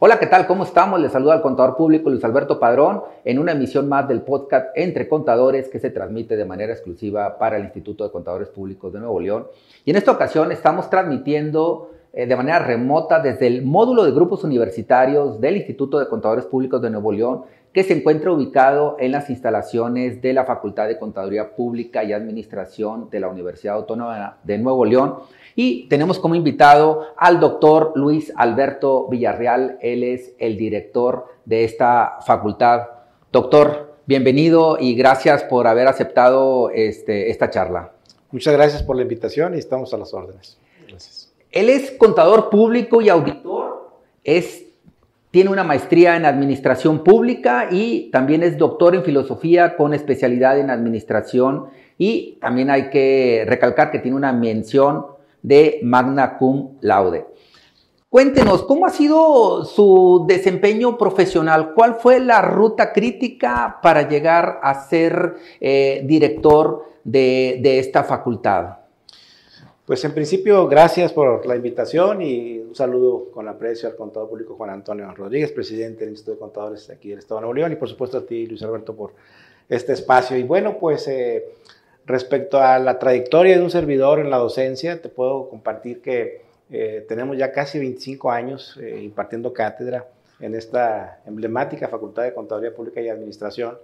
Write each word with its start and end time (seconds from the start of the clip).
Hola, 0.00 0.20
¿qué 0.20 0.28
tal? 0.28 0.46
¿Cómo 0.46 0.62
estamos? 0.62 1.00
Les 1.00 1.10
saluda 1.10 1.34
al 1.34 1.42
contador 1.42 1.76
público 1.76 2.08
Luis 2.08 2.22
Alberto 2.22 2.60
Padrón 2.60 3.02
en 3.24 3.40
una 3.40 3.50
emisión 3.50 3.88
más 3.88 4.06
del 4.06 4.22
podcast 4.22 4.68
Entre 4.76 5.08
Contadores 5.08 5.68
que 5.68 5.80
se 5.80 5.90
transmite 5.90 6.36
de 6.36 6.44
manera 6.44 6.72
exclusiva 6.72 7.36
para 7.36 7.56
el 7.56 7.64
Instituto 7.64 8.04
de 8.04 8.12
Contadores 8.12 8.48
Públicos 8.48 8.92
de 8.92 9.00
Nuevo 9.00 9.18
León. 9.18 9.48
Y 9.84 9.90
en 9.90 9.96
esta 9.96 10.12
ocasión 10.12 10.52
estamos 10.52 10.88
transmitiendo 10.88 11.90
eh, 12.12 12.26
de 12.26 12.36
manera 12.36 12.60
remota 12.60 13.18
desde 13.18 13.48
el 13.48 13.62
módulo 13.62 14.04
de 14.04 14.12
grupos 14.12 14.44
universitarios 14.44 15.40
del 15.40 15.56
Instituto 15.56 15.98
de 15.98 16.06
Contadores 16.06 16.46
Públicos 16.46 16.80
de 16.80 16.90
Nuevo 16.90 17.10
León 17.10 17.42
que 17.72 17.84
se 17.84 17.94
encuentra 17.94 18.32
ubicado 18.32 18.96
en 18.98 19.12
las 19.12 19.28
instalaciones 19.30 20.22
de 20.22 20.32
la 20.32 20.44
Facultad 20.44 20.88
de 20.88 20.98
Contaduría 20.98 21.54
Pública 21.54 22.02
y 22.02 22.12
Administración 22.12 23.10
de 23.10 23.20
la 23.20 23.28
Universidad 23.28 23.74
Autónoma 23.74 24.38
de 24.42 24.58
Nuevo 24.58 24.84
León. 24.84 25.16
Y 25.60 25.88
tenemos 25.88 26.20
como 26.20 26.36
invitado 26.36 27.08
al 27.16 27.40
doctor 27.40 27.90
Luis 27.96 28.32
Alberto 28.36 29.08
Villarreal. 29.08 29.76
Él 29.80 30.04
es 30.04 30.32
el 30.38 30.56
director 30.56 31.24
de 31.46 31.64
esta 31.64 32.18
facultad. 32.24 32.82
Doctor, 33.32 33.96
bienvenido 34.06 34.78
y 34.78 34.94
gracias 34.94 35.42
por 35.42 35.66
haber 35.66 35.88
aceptado 35.88 36.70
este, 36.70 37.30
esta 37.30 37.50
charla. 37.50 37.90
Muchas 38.30 38.54
gracias 38.54 38.84
por 38.84 38.94
la 38.94 39.02
invitación 39.02 39.56
y 39.56 39.58
estamos 39.58 39.92
a 39.92 39.96
las 39.96 40.14
órdenes. 40.14 40.58
Gracias. 40.86 41.32
Él 41.50 41.70
es 41.70 41.90
contador 41.90 42.50
público 42.50 43.02
y 43.02 43.08
auditor. 43.08 43.90
Es, 44.22 44.64
tiene 45.32 45.50
una 45.50 45.64
maestría 45.64 46.14
en 46.14 46.24
administración 46.24 47.02
pública 47.02 47.66
y 47.68 48.10
también 48.12 48.44
es 48.44 48.58
doctor 48.58 48.94
en 48.94 49.02
filosofía 49.02 49.74
con 49.74 49.92
especialidad 49.92 50.56
en 50.60 50.70
administración. 50.70 51.66
Y 51.98 52.38
también 52.40 52.70
hay 52.70 52.90
que 52.90 53.44
recalcar 53.48 53.90
que 53.90 53.98
tiene 53.98 54.16
una 54.16 54.32
mención 54.32 55.17
de 55.48 55.80
Magna 55.82 56.36
Cum 56.36 56.76
Laude. 56.82 57.24
Cuéntenos, 58.10 58.62
¿cómo 58.64 58.86
ha 58.86 58.90
sido 58.90 59.64
su 59.64 60.24
desempeño 60.28 60.96
profesional? 60.96 61.72
¿Cuál 61.74 61.94
fue 61.94 62.20
la 62.20 62.42
ruta 62.42 62.92
crítica 62.92 63.78
para 63.82 64.08
llegar 64.08 64.60
a 64.62 64.86
ser 64.88 65.36
eh, 65.60 66.02
director 66.06 66.84
de, 67.04 67.78
esta 67.78 68.04
facultad? 68.04 68.78
Pues 69.86 70.04
en 70.04 70.12
principio, 70.12 70.68
gracias 70.68 71.12
por 71.14 71.46
la 71.46 71.56
invitación 71.56 72.20
y 72.20 72.58
un 72.58 72.74
saludo 72.74 73.30
con 73.30 73.48
aprecio 73.48 73.88
al 73.88 73.96
contador 73.96 74.28
público 74.28 74.54
Juan 74.54 74.70
Antonio 74.70 75.10
Rodríguez, 75.14 75.52
presidente 75.52 76.00
del 76.00 76.10
Instituto 76.10 76.32
de 76.32 76.40
Contadores 76.40 76.90
aquí 76.90 77.08
del 77.08 77.20
Estado 77.20 77.40
de 77.40 77.42
Nuevo 77.42 77.54
León, 77.54 77.72
y 77.72 77.76
por 77.76 77.88
supuesto 77.88 78.18
a 78.18 78.26
ti, 78.26 78.46
Luis 78.46 78.62
Alberto, 78.62 78.94
por 78.94 79.12
este 79.68 79.94
espacio. 79.94 80.36
Y 80.36 80.42
bueno, 80.42 80.78
pues 80.78 81.08
eh, 81.08 81.44
Respecto 82.08 82.58
a 82.58 82.78
la 82.78 82.98
trayectoria 82.98 83.58
de 83.58 83.62
un 83.62 83.70
servidor 83.70 84.18
en 84.18 84.30
la 84.30 84.38
docencia, 84.38 85.02
te 85.02 85.10
puedo 85.10 85.50
compartir 85.50 86.00
que 86.00 86.40
eh, 86.70 87.04
tenemos 87.06 87.36
ya 87.36 87.52
casi 87.52 87.78
25 87.78 88.30
años 88.30 88.78
eh, 88.80 89.02
impartiendo 89.02 89.52
cátedra 89.52 90.08
en 90.40 90.54
esta 90.54 91.20
emblemática 91.26 91.86
Facultad 91.86 92.22
de 92.22 92.32
Contaduría 92.32 92.74
Pública 92.74 93.02
y 93.02 93.10
Administración. 93.10 93.76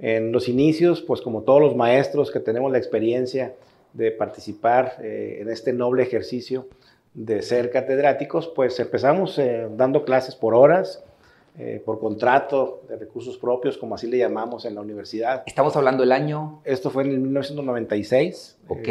En 0.00 0.32
los 0.32 0.48
inicios, 0.48 1.02
pues 1.02 1.20
como 1.20 1.42
todos 1.42 1.60
los 1.60 1.76
maestros 1.76 2.32
que 2.32 2.40
tenemos 2.40 2.72
la 2.72 2.78
experiencia 2.78 3.54
de 3.92 4.10
participar 4.10 4.96
eh, 5.00 5.38
en 5.40 5.48
este 5.48 5.72
noble 5.72 6.02
ejercicio 6.02 6.66
de 7.14 7.42
ser 7.42 7.70
catedráticos, 7.70 8.48
pues 8.48 8.80
empezamos 8.80 9.40
dando 9.76 10.04
clases 10.04 10.34
por 10.34 10.56
horas, 10.56 11.04
eh, 11.58 11.82
por 11.84 12.00
contrato 12.00 12.82
de 12.88 12.96
recursos 12.96 13.36
propios, 13.36 13.76
como 13.76 13.94
así 13.94 14.06
le 14.06 14.18
llamamos 14.18 14.64
en 14.64 14.74
la 14.74 14.80
universidad. 14.80 15.42
Estamos 15.46 15.76
hablando 15.76 16.02
del 16.02 16.12
año. 16.12 16.62
Esto 16.64 16.90
fue 16.90 17.04
en 17.04 17.22
1996. 17.22 18.58
Ok. 18.68 18.88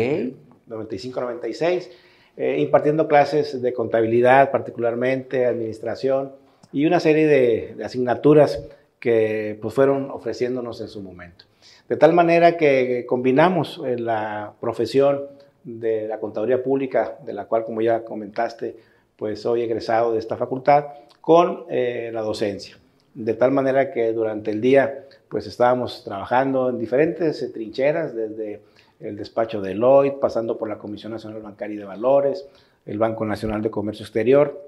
95-96, 0.72 1.90
eh, 2.38 2.58
impartiendo 2.60 3.08
clases 3.08 3.62
de 3.62 3.74
contabilidad, 3.74 4.52
particularmente, 4.52 5.46
administración 5.46 6.34
y 6.72 6.86
una 6.86 7.00
serie 7.00 7.28
de, 7.28 7.84
asignaturas 7.84 8.64
que 9.00 9.58
pues, 9.62 9.74
fueron 9.74 10.10
ofreciéndonos 10.12 10.82
en 10.82 10.88
su 10.88 11.02
momento. 11.02 11.46
De 11.90 11.98
tal 11.98 12.14
manera 12.14 12.58
que 12.58 13.06
combinamos 13.06 13.82
eh, 13.86 14.00
la 14.00 14.54
profesión 14.62 15.26
de 15.64 16.08
la 16.08 16.20
contaduría 16.20 16.64
pública, 16.64 17.18
de 17.26 17.34
la 17.34 17.46
cual, 17.46 17.66
como 17.66 17.82
ya 17.82 18.04
comentaste, 18.04 18.78
pues 19.22 19.40
soy 19.40 19.62
egresado 19.62 20.14
de 20.14 20.18
esta 20.18 20.36
facultad, 20.36 20.86
con 21.22 21.66
eh, 21.70 22.10
la 22.12 22.22
docencia. 22.22 22.80
De 23.14 23.36
tal 23.36 23.52
manera 23.52 23.92
que 23.92 24.14
durante 24.14 24.50
el 24.50 24.62
día 24.62 25.06
pues 25.30 25.46
estábamos 25.46 26.04
trabajando 26.04 26.72
en 26.72 26.80
diferentes 26.80 27.40
eh, 27.44 27.50
trincheras, 27.50 28.16
desde 28.16 28.62
el 29.00 29.16
despacho 29.16 29.62
de 29.62 29.76
Lloyd, 29.76 30.14
pasando 30.14 30.58
por 30.58 30.68
la 30.68 30.80
Comisión 30.80 31.12
Nacional 31.12 31.40
Bancaria 31.44 31.76
y 31.76 31.78
de 31.78 31.86
Valores, 31.86 32.48
el 32.88 32.98
Banco 32.98 33.24
Nacional 33.24 33.62
de 33.62 33.70
Comercio 33.70 34.06
Exterior 34.06 34.60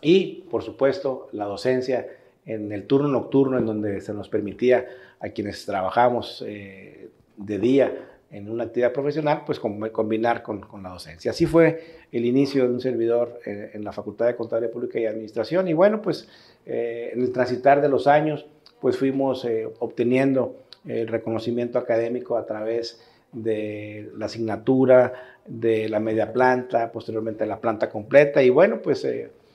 y, 0.00 0.42
por 0.50 0.64
supuesto, 0.64 1.28
la 1.30 1.44
docencia 1.44 2.08
en 2.46 2.72
el 2.72 2.88
turno 2.88 3.06
nocturno 3.06 3.58
en 3.58 3.66
donde 3.66 4.00
se 4.00 4.12
nos 4.12 4.28
permitía 4.28 4.86
a 5.20 5.28
quienes 5.28 5.64
trabajamos 5.66 6.42
eh, 6.44 7.10
de 7.36 7.58
día 7.60 8.13
en 8.34 8.50
una 8.50 8.64
actividad 8.64 8.92
profesional, 8.92 9.42
pues 9.46 9.60
combinar 9.60 10.42
con, 10.42 10.60
con, 10.62 10.82
la 10.82 10.90
docencia. 10.90 11.30
Así 11.30 11.46
fue 11.46 12.06
el 12.10 12.26
inicio 12.26 12.64
de 12.64 12.74
un 12.74 12.80
servidor 12.80 13.38
eh, 13.46 13.70
en 13.74 13.84
la 13.84 13.92
Facultad 13.92 14.26
de 14.26 14.34
Contabilidad 14.34 14.72
Pública 14.72 14.98
y 14.98 15.06
Administración 15.06 15.68
y 15.68 15.72
bueno, 15.72 16.02
pues 16.02 16.28
eh, 16.66 17.10
en 17.12 17.22
el 17.22 17.32
transitar 17.32 17.80
de 17.80 17.88
los 17.88 18.08
años, 18.08 18.44
pues 18.80 18.98
fuimos 18.98 19.44
eh, 19.44 19.68
obteniendo 19.78 20.56
el 20.84 21.06
reconocimiento 21.06 21.78
académico 21.78 22.36
a 22.36 22.44
través 22.44 23.00
de 23.30 24.10
la 24.16 24.26
asignatura, 24.26 25.12
de 25.46 25.88
la 25.88 26.00
media 26.00 26.32
planta, 26.32 26.90
posteriormente 26.90 27.46
la 27.46 27.60
planta 27.60 27.88
completa 27.88 28.42
y 28.42 28.50
bueno, 28.50 28.82
pues 28.82 29.06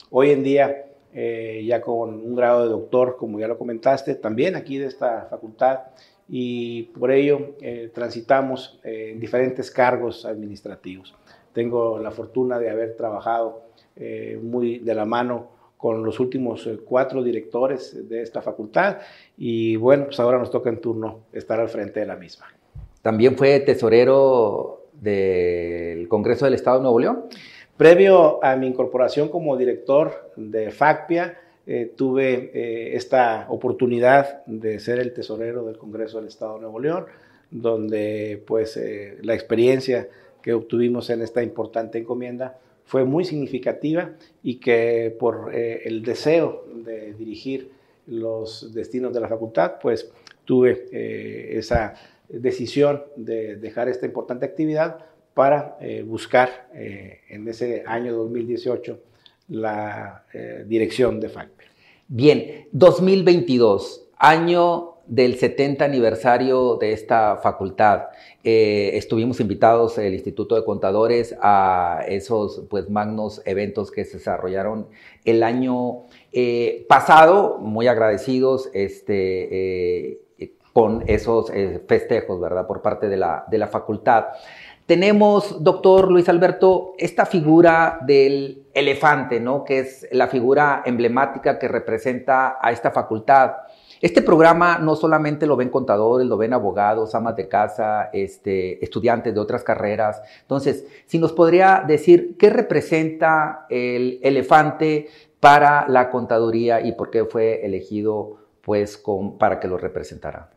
hoy 0.09 0.31
en 0.31 0.43
día 0.43 0.85
ya 1.13 1.81
con 1.81 2.13
un 2.13 2.35
grado 2.35 2.63
de 2.63 2.69
doctor, 2.69 3.17
como 3.17 3.39
ya 3.39 3.47
lo 3.47 3.57
comentaste, 3.57 4.15
también 4.15 4.55
aquí 4.55 4.77
de 4.77 4.87
esta 4.87 5.27
facultad, 5.29 5.79
y 6.29 6.83
por 6.83 7.11
ello 7.11 7.55
eh, 7.59 7.89
transitamos 7.93 8.79
eh, 8.83 9.09
en 9.13 9.19
diferentes 9.19 9.71
cargos 9.71 10.25
administrativos. 10.25 11.15
Tengo 11.53 11.97
la 11.97 12.11
fortuna 12.11 12.59
de 12.59 12.69
haber 12.69 12.95
trabajado 12.95 13.63
eh, 13.95 14.39
muy 14.41 14.79
de 14.79 14.93
la 14.93 15.05
mano 15.05 15.49
con 15.75 16.03
los 16.03 16.19
últimos 16.19 16.69
cuatro 16.85 17.23
directores 17.23 18.07
de 18.07 18.21
esta 18.21 18.41
facultad 18.41 18.97
y 19.37 19.75
bueno, 19.77 20.05
pues 20.05 20.19
ahora 20.19 20.37
nos 20.37 20.51
toca 20.51 20.69
en 20.69 20.79
turno 20.81 21.21
estar 21.33 21.59
al 21.59 21.69
frente 21.69 22.01
de 22.01 22.05
la 22.05 22.15
misma. 22.15 22.45
¿También 23.01 23.35
fue 23.35 23.61
tesorero 23.61 24.87
del 24.93 26.07
Congreso 26.09 26.45
del 26.45 26.53
Estado 26.53 26.77
de 26.77 26.83
Nuevo 26.83 26.99
León? 26.99 27.25
Previo 27.77 28.43
a 28.43 28.57
mi 28.57 28.67
incorporación 28.67 29.29
como 29.29 29.55
director 29.55 30.31
de 30.35 30.69
FACPIA, 30.69 31.37
eh, 31.71 31.93
tuve 31.95 32.49
eh, 32.51 32.95
esta 32.95 33.45
oportunidad 33.47 34.43
de 34.47 34.79
ser 34.79 34.97
el 34.97 35.13
tesorero 35.13 35.63
del 35.67 35.77
Congreso 35.77 36.17
del 36.17 36.27
Estado 36.27 36.55
de 36.55 36.61
Nuevo 36.61 36.79
León, 36.79 37.05
donde 37.51 38.41
pues 38.47 38.75
eh, 38.75 39.19
la 39.21 39.35
experiencia 39.35 40.09
que 40.41 40.55
obtuvimos 40.55 41.11
en 41.11 41.21
esta 41.21 41.43
importante 41.43 41.99
encomienda 41.99 42.57
fue 42.85 43.05
muy 43.05 43.23
significativa 43.23 44.13
y 44.41 44.55
que 44.55 45.15
por 45.19 45.53
el 45.53 46.01
deseo 46.01 46.65
de 46.73 47.13
dirigir 47.13 47.69
los 48.07 48.73
destinos 48.73 49.13
de 49.13 49.19
la 49.19 49.27
facultad, 49.27 49.73
pues 49.79 50.11
tuve 50.45 50.87
esa 51.55 51.93
decisión 52.29 53.03
de 53.15 53.57
dejar 53.57 53.89
esta 53.89 54.07
importante 54.07 54.43
actividad 54.47 55.05
para 55.35 55.77
buscar 56.03 56.67
en 56.73 57.47
ese 57.47 57.83
año 57.85 58.15
2018 58.15 59.08
la 59.49 60.25
dirección 60.65 61.19
de 61.19 61.29
FACPE. 61.29 61.65
Bien, 62.07 62.67
2022, 62.71 64.09
año 64.17 64.89
del 65.09 65.37
70 65.37 65.83
aniversario 65.83 66.75
de 66.75 66.93
esta 66.93 67.37
facultad. 67.37 68.09
Eh, 68.43 68.91
estuvimos 68.93 69.39
invitados 69.39 69.97
el 69.97 70.13
Instituto 70.13 70.55
de 70.55 70.63
Contadores 70.63 71.35
a 71.41 72.03
esos 72.07 72.63
pues 72.69 72.89
magnos 72.89 73.41
eventos 73.45 73.91
que 73.91 74.05
se 74.05 74.17
desarrollaron 74.17 74.87
el 75.25 75.41
año 75.41 76.03
eh, 76.31 76.85
pasado, 76.87 77.57
muy 77.57 77.87
agradecidos 77.87 78.69
este, 78.73 80.09
eh, 80.11 80.19
con 80.73 81.03
esos 81.07 81.51
festejos, 81.87 82.39
¿verdad? 82.39 82.67
Por 82.67 82.83
parte 82.83 83.09
de 83.09 83.17
la, 83.17 83.45
de 83.49 83.57
la 83.57 83.67
facultad. 83.67 84.25
Tenemos, 84.89 85.63
doctor 85.63 86.11
Luis 86.11 86.29
Alberto, 86.29 86.95
esta 86.97 87.27
figura 87.27 87.99
del 88.01 88.63
elefante, 88.73 89.39
¿no? 89.39 89.63
Que 89.63 89.77
es 89.77 90.07
la 90.11 90.27
figura 90.27 90.81
emblemática 90.83 91.59
que 91.59 91.67
representa 91.67 92.57
a 92.59 92.71
esta 92.71 92.89
facultad. 92.89 93.51
Este 94.01 94.23
programa 94.23 94.79
no 94.79 94.95
solamente 94.95 95.45
lo 95.45 95.55
ven 95.55 95.69
contadores, 95.69 96.25
lo 96.25 96.37
ven 96.37 96.53
abogados, 96.53 97.13
amas 97.13 97.35
de 97.35 97.47
casa, 97.47 98.09
este, 98.13 98.83
estudiantes 98.83 99.31
de 99.31 99.39
otras 99.39 99.63
carreras. 99.63 100.23
Entonces, 100.41 100.87
si 101.05 101.19
nos 101.19 101.33
podría 101.33 101.83
decir 101.87 102.35
qué 102.39 102.49
representa 102.49 103.67
el 103.69 104.19
elefante 104.23 105.07
para 105.39 105.87
la 105.87 106.09
contaduría 106.09 106.81
y 106.81 106.93
por 106.93 107.11
qué 107.11 107.25
fue 107.25 107.63
elegido 107.63 108.37
pues, 108.63 108.99
para 109.37 109.59
que 109.59 109.67
lo 109.67 109.77
representara. 109.77 110.49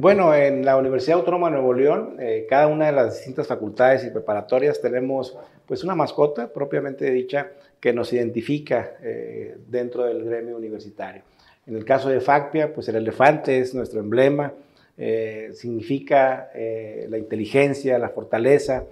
Bueno, 0.00 0.32
en 0.32 0.64
la 0.64 0.76
Universidad 0.76 1.18
Autónoma 1.18 1.48
de 1.48 1.54
Nuevo 1.54 1.74
León, 1.74 2.18
eh, 2.20 2.46
cada 2.48 2.68
una 2.68 2.86
de 2.86 2.92
las 2.92 3.16
distintas 3.16 3.48
facultades 3.48 4.04
y 4.04 4.10
preparatorias 4.10 4.80
tenemos 4.80 5.36
pues 5.66 5.82
una 5.82 5.96
mascota 5.96 6.52
propiamente 6.52 7.10
dicha 7.10 7.48
que 7.80 7.92
nos 7.92 8.12
identifica 8.12 8.92
eh, 9.02 9.56
dentro 9.66 10.04
del 10.04 10.22
gremio 10.22 10.56
universitario. 10.56 11.22
En 11.66 11.74
el 11.74 11.84
caso 11.84 12.10
de 12.10 12.20
FACPIA, 12.20 12.72
pues 12.72 12.88
el 12.88 12.94
elefante 12.94 13.58
es 13.58 13.74
nuestro 13.74 13.98
emblema, 13.98 14.52
eh, 14.96 15.50
significa 15.52 16.48
la 16.54 17.18
inteligencia, 17.18 17.98
la 17.98 18.10
fortaleza 18.10 18.84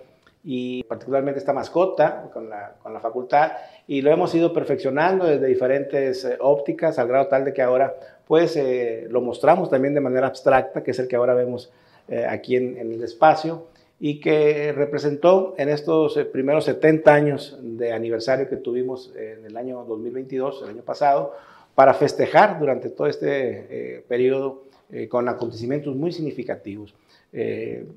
y 0.49 0.85
particularmente 0.85 1.41
esta 1.41 1.53
mascota 1.53 2.31
con 2.33 2.49
la, 2.49 2.77
con 2.81 2.95
la 2.95 3.01
facultad 3.01 3.51
y 3.89 4.01
lo 4.01 4.13
hemos 4.13 4.33
ido 4.33 4.53
perfeccionando 4.53 5.27
desde 5.27 5.47
diferentes 5.47 6.27
ópticas 6.39 7.01
al 7.01 7.09
grado 7.09 7.27
tal 7.27 7.45
de 7.45 7.53
que 7.53 7.63
ahora 7.63 7.95
pues 8.27 8.57
eh, 8.57 9.07
lo 9.11 9.21
mostramos 9.21 9.71
también 9.71 9.95
de 9.95 10.01
manera 10.01 10.27
abstracta, 10.27 10.83
que 10.83 10.91
es 10.91 10.99
el 10.99 11.09
que 11.09 11.17
ahora 11.17 11.35
vemos 11.35 11.71
eh, 12.09 12.25
aquí 12.29 12.57
en, 12.57 12.77
el 12.79 13.03
espacio, 13.03 13.67
y 13.99 14.21
que 14.21 14.73
representó 14.73 15.55
en 15.57 15.69
estos 15.69 16.17
eh, 16.17 16.25
primeros 16.25 16.65
70 16.65 17.15
años 17.15 17.59
de 17.61 17.93
aniversario 17.93 18.49
que 18.49 18.57
tuvimos 18.57 19.13
en 19.17 19.47
el 19.47 19.57
año 19.57 19.85
2022, 19.85 20.63
el 20.65 20.71
año 20.71 20.83
pasado, 20.83 21.35
para 21.75 21.95
festejar 21.95 22.59
durante 22.59 22.91
todo 22.91 23.07
este 23.07 24.03
periodo 24.09 24.63
con 25.11 25.29
acontecimientos 25.29 25.95
muy 25.95 26.11
significativos. 26.11 26.95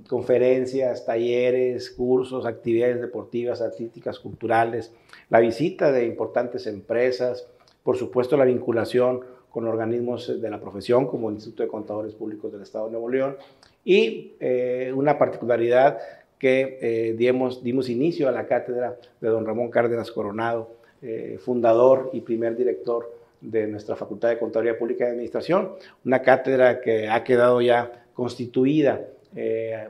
Conferencias, 0.08 1.06
talleres, 1.06 1.92
cursos, 1.92 2.46
actividades 2.46 3.00
deportivas, 3.00 3.62
artísticas, 3.62 4.20
culturales, 4.20 4.92
la 5.30 5.40
visita 5.40 5.94
de 5.94 6.06
importantes 6.06 6.68
empresas, 6.68 7.48
por 7.84 7.96
supuesto 7.96 8.36
la 8.36 8.46
vinculación 8.46 9.22
con 9.50 9.68
organismos 9.68 10.42
de 10.42 10.50
la 10.50 10.60
profesión 10.60 11.08
como 11.08 11.30
el 11.30 11.36
Instituto 11.36 11.64
de 11.64 11.70
Contadores 11.70 12.14
Públicos 12.14 12.52
del 12.52 12.62
Estado 12.62 12.86
de 12.86 12.92
Nuevo 12.92 13.10
León 13.10 13.38
y 13.84 14.34
eh, 14.40 14.92
una 14.96 15.18
particularidad 15.18 16.00
que 16.38 16.78
eh, 16.82 17.16
dimos, 17.18 17.64
dimos, 17.64 17.90
inicio 17.90 18.30
a 18.30 18.32
la 18.32 18.46
cátedra 18.46 18.98
de 19.20 19.28
don 19.28 19.46
Ramón 19.46 19.70
Cárdenas 19.70 20.12
Coronado, 20.12 20.72
eh, 21.02 21.38
fundador 21.40 22.10
y 22.14 22.22
primer 22.22 22.56
director 22.56 23.12
de 23.42 23.68
nuestra 23.68 23.96
Facultad 23.96 24.30
de 24.30 24.40
Contaduría 24.40 24.78
Pública 24.78 25.06
y 25.06 25.08
Administración, 25.08 25.74
una 26.06 26.22
cátedra 26.22 26.82
que 26.82 27.10
ha 27.10 27.24
quedado 27.24 27.62
ya 27.62 28.06
constituida 28.14 29.02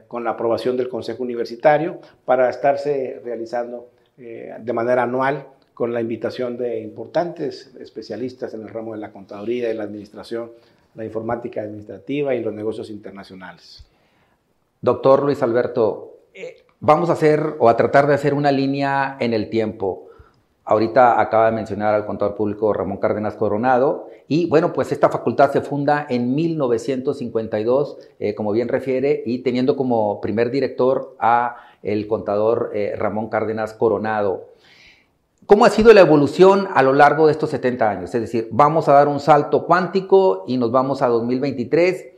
con 0.07 0.23
la 0.23 0.31
aprobación 0.31 0.75
del 0.75 0.89
Consejo 0.89 1.23
Universitario 1.23 1.99
para 2.25 2.49
estarse 2.49 3.21
realizando 3.23 3.89
de 4.17 4.73
manera 4.73 5.03
anual 5.03 5.47
con 5.79 5.93
la 5.93 6.01
invitación 6.01 6.57
de 6.57 6.81
importantes 6.81 7.73
especialistas 7.79 8.53
en 8.53 8.63
el 8.63 8.67
ramo 8.67 8.91
de 8.91 8.99
la 8.99 9.13
contaduría 9.13 9.71
y 9.71 9.73
la 9.73 9.85
administración, 9.85 10.51
la 10.95 11.05
informática 11.05 11.61
administrativa 11.61 12.35
y 12.35 12.43
los 12.43 12.53
negocios 12.53 12.89
internacionales. 12.89 13.85
Doctor 14.81 15.23
Luis 15.23 15.41
Alberto, 15.41 16.17
eh, 16.33 16.65
vamos 16.81 17.09
a 17.09 17.13
hacer 17.13 17.55
o 17.59 17.69
a 17.69 17.77
tratar 17.77 18.07
de 18.07 18.13
hacer 18.13 18.33
una 18.33 18.51
línea 18.51 19.15
en 19.21 19.33
el 19.33 19.49
tiempo. 19.49 20.08
Ahorita 20.69 21.19
acaba 21.19 21.47
de 21.47 21.51
mencionar 21.53 21.95
al 21.95 22.05
contador 22.05 22.35
público 22.35 22.71
Ramón 22.73 22.97
Cárdenas 22.97 23.33
Coronado 23.35 24.07
y 24.27 24.47
bueno, 24.47 24.71
pues 24.71 24.91
esta 24.91 25.09
facultad 25.09 25.51
se 25.51 25.61
funda 25.61 26.05
en 26.07 26.35
1952, 26.35 27.97
eh, 28.19 28.35
como 28.35 28.51
bien 28.51 28.67
refiere, 28.67 29.23
y 29.25 29.39
teniendo 29.39 29.75
como 29.75 30.21
primer 30.21 30.51
director 30.51 31.15
a 31.17 31.55
el 31.81 32.05
contador 32.07 32.69
eh, 32.75 32.93
Ramón 32.95 33.29
Cárdenas 33.29 33.73
Coronado. 33.73 34.49
¿Cómo 35.47 35.65
ha 35.65 35.71
sido 35.71 35.91
la 35.91 36.01
evolución 36.01 36.67
a 36.75 36.83
lo 36.83 36.93
largo 36.93 37.25
de 37.25 37.31
estos 37.31 37.49
70 37.49 37.89
años? 37.89 38.13
Es 38.13 38.21
decir, 38.21 38.47
vamos 38.51 38.87
a 38.87 38.93
dar 38.93 39.07
un 39.07 39.19
salto 39.19 39.65
cuántico 39.65 40.43
y 40.45 40.57
nos 40.57 40.71
vamos 40.71 41.01
a 41.01 41.07
2023. 41.07 42.09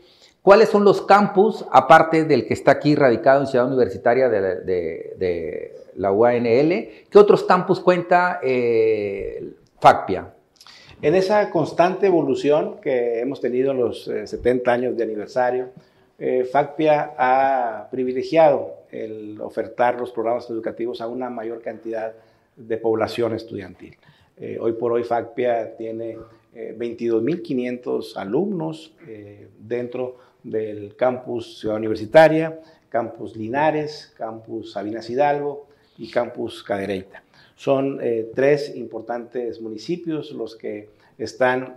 ¿Cuáles 0.41 0.67
son 0.67 0.83
los 0.83 1.03
campus, 1.03 1.63
aparte 1.71 2.25
del 2.25 2.45
que 2.45 2.53
está 2.53 2.71
aquí 2.71 2.95
radicado 2.95 3.39
en 3.39 3.47
Ciudad 3.47 3.67
Universitaria 3.67 4.27
de, 4.27 5.71
la 5.95 6.11
UANL? 6.11 6.89
¿Qué 7.09 7.17
otros 7.17 7.43
campus 7.43 7.79
cuenta 7.79 8.39
eh, 8.43 9.53
FACPIA? 9.79 10.33
En 11.01 11.15
esa 11.15 11.49
constante 11.49 12.07
evolución 12.07 12.77
que 12.81 13.19
hemos 13.19 13.41
tenido 13.41 13.71
en 13.71 13.79
los 13.79 14.05
70 14.05 14.69
eh, 14.69 14.73
años 14.73 14.97
de 14.97 15.03
aniversario, 15.03 15.69
eh, 16.19 16.43
FACPIA 16.43 17.15
ha 17.17 17.87
privilegiado 17.89 18.75
el 18.91 19.41
ofertar 19.41 19.99
los 19.99 20.11
programas 20.11 20.49
educativos 20.49 21.01
a 21.01 21.07
una 21.07 21.29
mayor 21.29 21.61
cantidad 21.61 22.13
de 22.55 22.77
población 22.77 23.33
estudiantil. 23.33 23.97
Hoy 24.59 24.73
por 24.73 24.91
hoy 24.91 25.03
FACPIA 25.03 25.77
tiene 25.77 26.17
22.500 26.53 28.03
eh, 28.03 28.13
alumnos 28.15 28.93
eh, 29.07 29.47
dentro 29.59 30.17
del 30.43 30.95
campus 30.95 31.59
Ciudad 31.59 31.77
Universitaria, 31.77 32.59
campus 32.89 33.35
Linares, 33.35 34.13
campus 34.17 34.73
Sabinas 34.73 35.09
Hidalgo 35.09 35.67
y 36.01 36.09
campus 36.09 36.63
Cadereyta. 36.63 37.23
Son 37.55 37.99
tres 38.33 38.75
importantes 38.75 39.61
municipios 39.61 40.31
los 40.31 40.55
que 40.55 40.89
están 41.17 41.75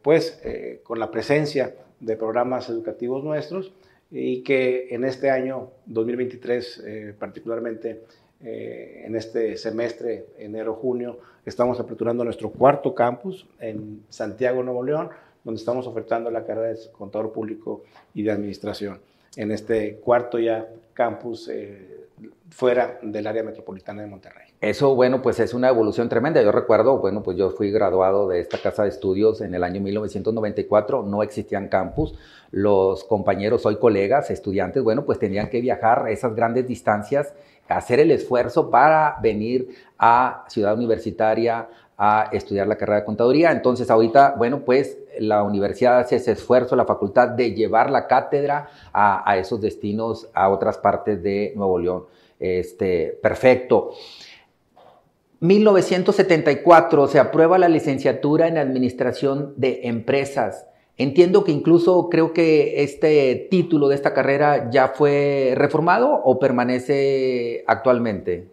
pues 0.00 0.40
con 0.82 0.98
la 0.98 1.10
presencia 1.10 1.74
de 2.00 2.16
programas 2.16 2.70
educativos 2.70 3.22
nuestros 3.22 3.72
y 4.10 4.42
que 4.42 4.88
en 4.90 5.04
este 5.04 5.28
año 5.30 5.70
2023 5.86 6.84
particularmente 7.18 8.00
eh, 8.40 9.02
en 9.04 9.16
este 9.16 9.56
semestre, 9.56 10.26
enero-junio, 10.38 11.18
estamos 11.44 11.80
aperturando 11.80 12.22
nuestro 12.22 12.50
cuarto 12.50 12.94
campus 12.94 13.46
en 13.58 14.04
Santiago, 14.08 14.62
Nuevo 14.62 14.84
León, 14.84 15.08
donde 15.42 15.58
estamos 15.58 15.86
ofertando 15.88 16.30
la 16.30 16.44
carrera 16.44 16.68
de 16.68 16.78
contador 16.92 17.32
público 17.32 17.82
y 18.14 18.22
de 18.22 18.30
administración. 18.30 19.00
En 19.36 19.50
este 19.50 19.96
cuarto 19.96 20.38
ya 20.38 20.68
campus 20.94 21.48
eh, 21.48 22.06
fuera 22.50 22.98
del 23.02 23.26
área 23.26 23.42
metropolitana 23.42 24.02
de 24.02 24.08
Monterrey. 24.08 24.48
Eso, 24.60 24.94
bueno, 24.94 25.22
pues 25.22 25.38
es 25.40 25.54
una 25.54 25.68
evolución 25.68 26.08
tremenda. 26.08 26.42
Yo 26.42 26.50
recuerdo, 26.50 26.98
bueno, 26.98 27.22
pues 27.22 27.36
yo 27.36 27.50
fui 27.50 27.70
graduado 27.70 28.28
de 28.28 28.40
esta 28.40 28.58
casa 28.58 28.82
de 28.82 28.88
estudios 28.88 29.40
en 29.40 29.54
el 29.54 29.62
año 29.62 29.80
1994, 29.80 31.02
no 31.02 31.22
existían 31.22 31.68
campus. 31.68 32.14
Los 32.50 33.04
compañeros, 33.04 33.66
hoy 33.66 33.76
colegas, 33.76 34.30
estudiantes, 34.30 34.82
bueno, 34.82 35.04
pues 35.04 35.18
tenían 35.18 35.50
que 35.50 35.60
viajar 35.60 36.08
esas 36.08 36.34
grandes 36.34 36.66
distancias 36.66 37.34
hacer 37.68 38.00
el 38.00 38.10
esfuerzo 38.10 38.70
para 38.70 39.18
venir 39.22 39.68
a 39.98 40.44
Ciudad 40.48 40.74
Universitaria 40.74 41.68
a 41.98 42.28
estudiar 42.32 42.68
la 42.68 42.76
carrera 42.76 43.00
de 43.00 43.04
contaduría. 43.04 43.50
Entonces, 43.50 43.90
ahorita, 43.90 44.36
bueno, 44.38 44.64
pues 44.64 44.98
la 45.18 45.42
universidad 45.42 45.98
hace 45.98 46.16
ese 46.16 46.32
esfuerzo, 46.32 46.76
la 46.76 46.86
facultad, 46.86 47.28
de 47.28 47.52
llevar 47.52 47.90
la 47.90 48.06
cátedra 48.06 48.70
a, 48.92 49.36
esos 49.36 49.60
destinos, 49.60 50.28
a 50.32 50.48
otras 50.48 50.78
partes 50.78 51.20
de 51.22 51.52
Nuevo 51.56 51.78
León. 51.80 52.04
Este, 52.38 53.18
perfecto. 53.20 53.90
1974 55.40 57.08
se 57.08 57.18
aprueba 57.18 57.58
la 57.58 57.68
licenciatura 57.68 58.46
en 58.46 58.58
Administración 58.58 59.54
de 59.56 59.80
Empresas. 59.84 60.66
Entiendo 60.96 61.44
que 61.44 61.52
incluso 61.52 62.08
creo 62.08 62.32
que 62.32 62.82
este 62.82 63.48
título 63.50 63.88
de 63.88 63.96
esta 63.96 64.14
carrera 64.14 64.68
ya 64.70 64.88
fue 64.88 65.54
reformado 65.56 66.12
o 66.12 66.38
permanece 66.38 67.64
actualmente. 67.66 68.48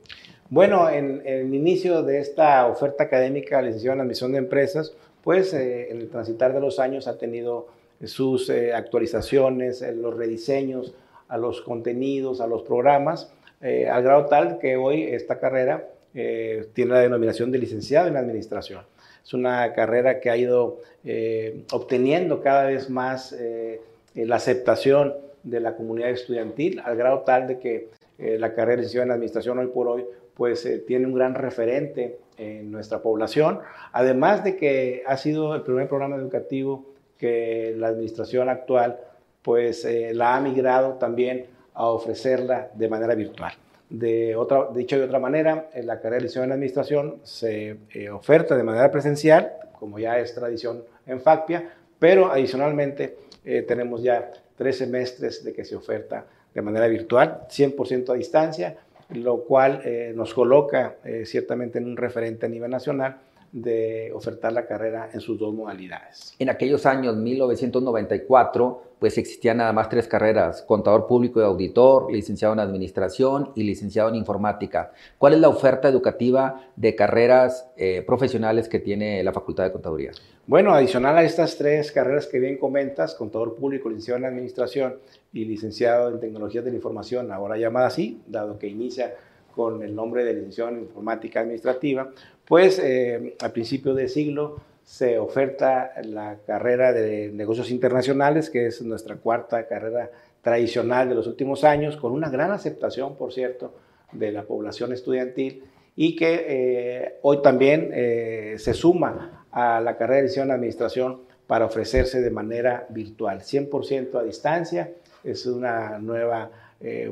Bueno, 0.50 0.90
en, 0.90 1.22
el 1.26 1.54
inicio 1.54 2.04
de 2.04 2.20
esta 2.20 2.68
oferta 2.68 3.04
académica, 3.06 3.62
licenciada 3.62 3.96
en 3.96 4.02
admisión 4.02 4.32
de 4.32 4.38
empresas, 4.40 4.94
pues 5.24 5.54
eh, 5.54 5.90
en 5.92 6.02
el 6.02 6.10
transitar 6.10 6.54
de 6.54 6.62
los 6.62 6.80
años 6.80 7.08
ha 7.08 7.18
tenido 7.18 7.68
sus 8.04 8.50
eh, 8.50 8.74
actualizaciones, 8.74 9.82
eh, 9.82 9.94
los 9.94 10.16
rediseños 10.16 10.94
a 11.28 11.38
los 11.38 11.62
contenidos, 11.62 12.42
a 12.42 12.48
los 12.48 12.62
programas, 12.64 13.32
al 13.62 14.04
grado 14.04 14.28
tal 14.28 14.60
que 14.60 14.76
hoy 14.78 15.02
esta 15.04 15.40
carrera 15.40 15.88
tiene 16.14 16.92
la 16.92 17.00
denominación 17.00 17.52
de 17.52 17.58
licenciado 17.58 18.08
en 18.08 18.16
administración. 18.16 18.84
Es 19.26 19.34
una 19.34 19.74
carrera 19.74 20.20
que 20.20 20.30
ha 20.30 20.38
ido 20.38 20.82
eh, 21.04 21.64
obteniendo 21.72 22.42
cada 22.42 22.66
vez 22.66 22.92
más 22.92 23.34
eh, 23.34 23.82
la 24.14 24.36
aceptación 24.36 25.16
de 25.42 25.60
la 25.60 25.76
comunidad 25.76 26.12
estudiantil, 26.12 26.80
al 26.86 26.96
grado 26.96 27.22
tal 27.22 27.48
de 27.48 27.58
que 27.58 27.90
eh, 28.20 28.38
la 28.40 28.54
carrera 28.54 28.78
de 28.78 28.78
licenciado 28.84 29.06
en 29.06 29.12
administración 29.12 29.58
hoy 29.58 29.68
por 29.68 29.88
hoy 29.88 30.06
pues 30.36 30.68
tiene 30.86 31.06
un 31.06 31.14
gran 31.14 31.34
referente 31.36 32.20
en 32.38 32.72
nuestra 32.72 33.02
población, 33.02 33.60
además 33.92 34.44
de 34.44 34.58
que 34.58 35.04
ha 35.08 35.18
sido 35.18 35.56
el 35.56 35.62
primer 35.62 35.88
programa 35.88 36.18
educativo 36.18 36.86
que 37.18 37.74
la 37.78 37.88
administración 37.88 38.50
actual 38.50 39.00
pues 39.42 39.88
la 40.12 40.36
ha 40.36 40.42
migrado 40.42 40.96
también 40.96 41.46
a 41.76 41.88
ofrecerla 41.88 42.70
de 42.74 42.90
manera 42.90 43.14
virtual. 43.16 43.54
De 43.90 44.36
otra, 44.36 44.70
dicho 44.74 44.98
de 44.98 45.04
otra 45.04 45.20
manera, 45.20 45.70
la 45.76 45.98
carrera 45.98 46.16
de 46.16 46.22
licenciado 46.24 46.46
en 46.46 46.52
administración 46.54 47.20
se 47.24 47.78
eh, 47.94 48.10
oferta 48.10 48.58
de 48.58 48.64
manera 48.64 48.90
presencial, 48.90 49.54
como 49.78 50.00
ya 50.00 50.18
es 50.18 50.34
tradición 50.34 50.84
en 51.06 51.22
FACPIA, 51.22 51.72
pero 52.00 52.32
adicionalmente 52.32 53.18
eh, 53.44 53.62
tenemos 53.62 54.02
ya 54.02 54.32
tres 54.56 54.80
semestres 54.80 55.44
de 55.44 55.54
que 55.54 55.64
se 55.64 55.76
oferta 55.76 56.26
de 56.54 56.62
manera 56.62 56.88
virtual, 56.88 57.42
100% 57.50 58.10
a 58.10 58.14
distancia, 58.16 58.78
lo 59.10 59.44
cual 59.44 59.82
eh, 59.86 60.14
nos 60.16 60.34
coloca 60.34 60.96
ciertamente 61.26 61.78
en 61.78 61.86
un 61.86 61.98
referente 61.98 62.46
a 62.46 62.50
nivel 62.50 62.72
nacional 62.72 63.18
de 63.56 64.12
ofertar 64.14 64.52
la 64.52 64.66
carrera 64.66 65.10
en 65.14 65.22
sus 65.22 65.40
dos 65.40 65.54
modalidades. 65.54 66.36
En 66.40 66.50
aquellos 66.50 66.86
años, 66.86 67.16
1994, 67.16 68.82
pues 69.00 69.18
existían 69.18 69.58
nada 69.58 69.72
más 69.72 69.88
tres 69.88 70.10
carreras, 70.10 70.62
contador 70.64 71.08
público 71.08 71.40
y 71.40 71.44
auditor, 71.44 72.12
licenciado 72.12 72.54
en 72.54 72.60
administración 72.60 73.52
y 73.56 73.64
licenciado 73.64 74.10
en 74.10 74.16
informática. 74.16 74.92
¿Cuál 75.18 75.36
es 75.36 75.40
la 75.40 75.48
oferta 75.48 75.88
educativa 75.88 76.68
de 76.76 76.96
carreras 76.96 77.72
eh, 77.78 78.04
profesionales 78.06 78.68
que 78.68 78.80
tiene 78.80 79.24
la 79.24 79.32
Facultad 79.32 79.64
de 79.64 79.72
Contaduría? 79.72 80.12
Bueno, 80.48 80.74
adicional 80.74 81.18
a 81.18 81.24
estas 81.24 81.56
tres 81.56 81.94
carreras 81.94 82.28
que 82.28 82.40
bien 82.40 82.58
comentas, 82.58 83.16
contador 83.16 83.56
público, 83.56 83.88
licenciado 83.88 84.18
en 84.18 84.26
administración 84.26 84.98
y 85.32 85.46
licenciado 85.46 86.10
en 86.10 86.20
tecnologías 86.20 86.66
de 86.66 86.72
la 86.72 86.76
información, 86.76 87.32
ahora 87.32 87.58
llamada 87.58 87.88
así, 87.88 88.22
dado 88.28 88.60
que 88.60 88.68
inicia 88.68 89.16
con 89.56 89.82
el 89.82 89.96
nombre 89.96 90.26
de 90.26 90.34
licenciado 90.34 90.72
en 90.72 90.80
informática 90.82 91.40
administrativa, 91.40 92.12
pues 92.48 92.80
eh, 92.80 93.36
a 93.42 93.50
principios 93.50 93.96
de 93.96 94.08
siglo 94.08 94.62
se 94.84 95.18
oferta 95.18 95.94
la 96.04 96.38
carrera 96.46 96.94
de 96.94 97.32
negocios 97.32 97.72
internacionales, 97.72 98.52
que 98.52 98.68
es 98.68 98.82
nuestra 98.84 99.16
cuarta 99.16 99.68
carrera 99.68 100.12
tradicional 100.44 101.10
de 101.10 101.16
los 101.16 101.26
últimos 101.26 101.64
años, 101.64 101.98
con 101.98 102.12
una 102.12 102.30
gran 102.30 102.52
aceptación, 102.52 103.16
por 103.16 103.34
cierto, 103.34 103.74
de 104.12 104.32
la 104.32 104.44
población 104.44 104.94
estudiantil 104.94 105.64
y 105.96 106.16
que 106.16 106.46
eh, 106.48 107.16
hoy 107.24 107.42
también 107.42 107.90
eh, 107.94 108.56
se 108.60 108.76
suma 108.76 109.48
a 109.52 109.82
la 109.82 109.98
carrera 109.98 110.28
de 110.28 110.42
en 110.42 110.52
administración 110.52 111.22
para 111.48 111.66
ofrecerse 111.66 112.22
de 112.22 112.30
manera 112.30 112.86
virtual, 112.90 113.42
100% 113.42 114.20
a 114.20 114.24
distancia. 114.24 114.92
Es 115.24 115.46
una 115.48 115.98
nueva 116.00 116.52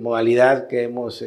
modalidad 0.02 0.68
que 0.68 0.84
hemos 0.84 1.24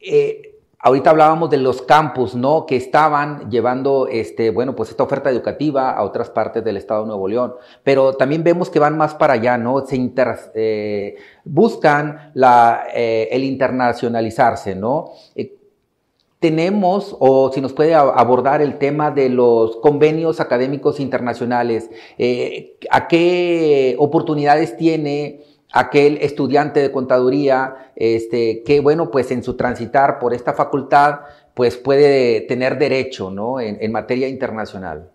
Eh, 0.00 0.58
ahorita 0.80 1.10
hablábamos 1.10 1.50
de 1.50 1.58
los 1.58 1.82
campus, 1.82 2.34
¿no? 2.34 2.66
Que 2.66 2.74
estaban 2.74 3.48
llevando, 3.48 4.08
este, 4.08 4.50
bueno, 4.50 4.74
pues 4.74 4.90
esta 4.90 5.04
oferta 5.04 5.30
educativa 5.30 5.92
a 5.92 6.02
otras 6.02 6.30
partes 6.30 6.64
del 6.64 6.76
Estado 6.76 7.02
de 7.02 7.08
Nuevo 7.08 7.28
León, 7.28 7.54
pero 7.84 8.14
también 8.14 8.42
vemos 8.42 8.70
que 8.70 8.80
van 8.80 8.98
más 8.98 9.14
para 9.14 9.34
allá, 9.34 9.56
¿no? 9.56 9.86
Se 9.86 9.94
eh, 10.54 11.14
buscan 11.44 12.32
el 12.34 13.44
internacionalizarse, 13.44 14.74
¿no? 14.74 15.12
Tenemos, 16.42 17.16
o 17.20 17.50
si 17.52 17.60
nos 17.62 17.72
puede 17.72 17.94
abordar 17.94 18.60
el 18.60 18.76
tema 18.76 19.12
de 19.12 19.30
los 19.30 19.76
convenios 19.76 20.40
académicos 20.40 20.98
internacionales, 20.98 21.88
eh, 22.18 22.76
a 22.90 23.06
qué 23.06 23.94
oportunidades 23.98 24.76
tiene 24.76 25.40
aquel 25.72 26.18
estudiante 26.18 26.80
de 26.80 26.90
contaduría, 26.90 27.92
este, 27.94 28.64
que 28.64 28.80
bueno, 28.80 29.10
pues 29.10 29.30
en 29.30 29.44
su 29.44 29.56
transitar 29.56 30.18
por 30.18 30.34
esta 30.34 30.52
facultad, 30.52 31.20
pues 31.54 31.76
puede 31.76 32.40
tener 32.42 32.76
derecho, 32.76 33.30
¿no? 33.30 33.60
En, 33.60 33.92
materia 33.92 34.26
internacional. 34.26 35.10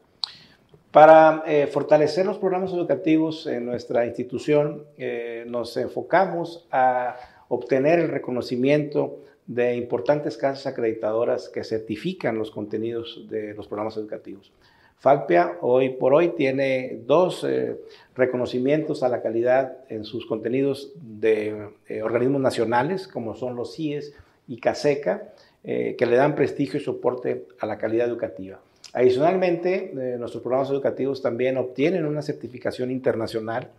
Para 0.92 1.44
eh, 1.46 1.68
fortalecer 1.68 2.26
los 2.26 2.38
programas 2.38 2.72
educativos 2.72 3.48
en 3.48 3.66
nuestra 3.66 4.06
institución, 4.06 4.86
eh, 4.98 5.44
nos 5.46 5.76
enfocamos 5.76 6.66
a 6.72 7.18
obtener 7.50 8.00
el 8.00 8.08
reconocimiento 8.08 9.20
de 9.48 9.78
importantes 9.78 10.38
casas 10.38 10.68
acreditadoras 10.68 11.50
que 11.50 11.64
certifican 11.64 12.38
los 12.38 12.52
contenidos 12.52 13.26
de 13.30 13.54
los 13.54 13.68
programas 13.68 13.96
educativos. 13.98 14.52
FACPIA 15.00 15.60
hoy 15.62 15.90
por 15.90 16.14
hoy 16.14 16.30
tiene 16.30 17.02
dos 17.06 17.46
eh, 17.48 17.78
reconocimientos 18.16 19.04
a 19.04 19.10
la 19.10 19.22
calidad 19.22 19.78
en 19.90 20.04
sus 20.04 20.26
contenidos 20.26 20.92
de 20.96 21.70
eh, 21.88 22.02
organismos 22.02 22.42
nacionales, 22.42 23.08
como 23.08 23.36
son 23.36 23.56
los 23.56 23.76
CIES 23.76 24.14
y 24.48 24.60
CASECA, 24.60 25.34
eh, 25.64 25.96
que 25.98 26.06
le 26.08 26.18
dan 26.18 26.36
prestigio 26.36 26.80
y 26.80 26.84
soporte 26.84 27.46
a 27.60 27.68
la 27.68 27.78
calidad 27.78 28.08
educativa. 28.08 28.60
Adicionalmente, 28.94 29.92
nuestros 30.18 30.42
programas 30.42 30.72
educativos 30.72 31.22
también 31.22 31.58
obtienen 31.58 32.06
una 32.06 32.22
certificación 32.22 32.90
internacional 32.90 33.70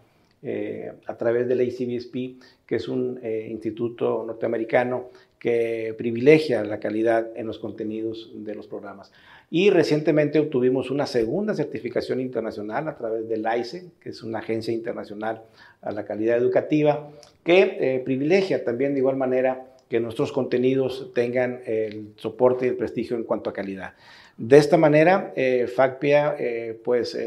a 0.43 1.17
través 1.17 1.49
del 1.49 1.61
ACBSP, 1.61 2.41
que 2.67 2.77
es 2.77 2.89
un 2.89 3.21
instituto 3.25 4.25
norteamericano 4.27 5.11
que 5.39 5.95
privilegia 5.97 6.65
la 6.65 6.81
calidad 6.81 7.29
en 7.37 7.47
los 7.47 7.59
contenidos 7.59 8.31
de 8.35 8.55
los 8.55 8.67
programas. 8.67 9.13
Y 9.51 9.71
recientemente 9.71 10.39
obtuvimos 10.39 10.91
una 10.91 11.07
segunda 11.07 11.55
certificación 11.55 12.21
internacional 12.21 12.87
a 12.89 12.97
través 12.97 13.29
del 13.29 13.47
AICE, 13.47 13.87
que 14.01 14.11
es 14.11 14.23
una 14.23 14.41
agencia 14.41 14.75
internacional 14.75 15.43
a 15.81 15.93
la 15.93 16.05
calidad 16.05 16.37
educativa, 16.37 17.11
que 17.45 17.79
eh, 17.81 18.03
privilegia 18.05 18.63
también 18.63 18.93
de 18.93 19.01
igual 19.01 19.17
manera 19.17 19.65
que 19.89 20.01
nuestros 20.01 20.33
contenidos 20.33 21.13
tengan 21.15 21.63
el 21.65 22.13
soporte 22.17 22.67
y 22.67 22.69
el 22.69 22.77
prestigio 22.77 23.17
en 23.17 23.25
cuanto 23.25 23.49
a 23.49 23.55
calidad. 23.55 23.95
De 24.39 24.57
esta 24.57 24.79
manera, 24.79 25.33
eh, 25.37 25.67
FACPIA 25.67 26.37
eh, 26.39 26.81
pues, 26.83 27.19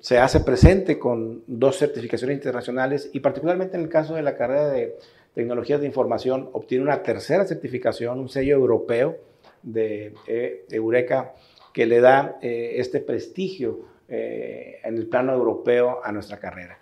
se 0.00 0.18
hace 0.18 0.40
presente 0.40 0.98
con 0.98 1.44
dos 1.46 1.78
certificaciones 1.78 2.36
internacionales 2.36 3.10
y 3.12 3.20
particularmente 3.20 3.76
en 3.76 3.84
el 3.84 3.88
caso 3.88 4.14
de 4.14 4.22
la 4.22 4.36
carrera 4.36 4.68
de 4.70 4.96
tecnologías 5.34 5.80
de 5.80 5.86
información, 5.86 6.48
obtiene 6.52 6.84
una 6.84 7.02
tercera 7.02 7.44
certificación, 7.44 8.18
un 8.20 8.28
sello 8.28 8.54
europeo 8.54 9.18
de, 9.62 10.14
eh, 10.26 10.64
Eureka, 10.70 11.34
que 11.72 11.86
le 11.86 12.00
da 12.00 12.38
eh, 12.40 12.74
este 12.76 13.00
prestigio 13.00 13.80
eh, 14.08 14.80
en 14.84 14.96
el 14.96 15.08
plano 15.08 15.32
europeo 15.32 16.00
a 16.04 16.12
nuestra 16.12 16.38
carrera. 16.38 16.78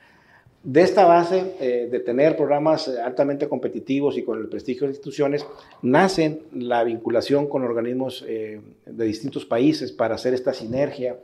De 0.65 0.83
esta 0.83 1.07
base 1.07 1.89
de 1.91 2.01
tener 2.01 2.37
programas 2.37 2.87
altamente 2.87 3.49
competitivos 3.49 4.17
y 4.17 4.23
con 4.23 4.39
el 4.39 4.49
prestigio 4.49 4.83
de 4.83 4.93
instituciones, 4.93 5.45
nace 5.83 6.43
la 6.53 6.85
vinculación 6.85 7.49
con 7.49 7.65
organismos 7.65 8.25
de 8.25 9.05
distintos 9.05 9.45
países 9.45 9.91
para 9.91 10.15
hacer 10.15 10.35
esta 10.35 10.53
sinergia 10.53 11.17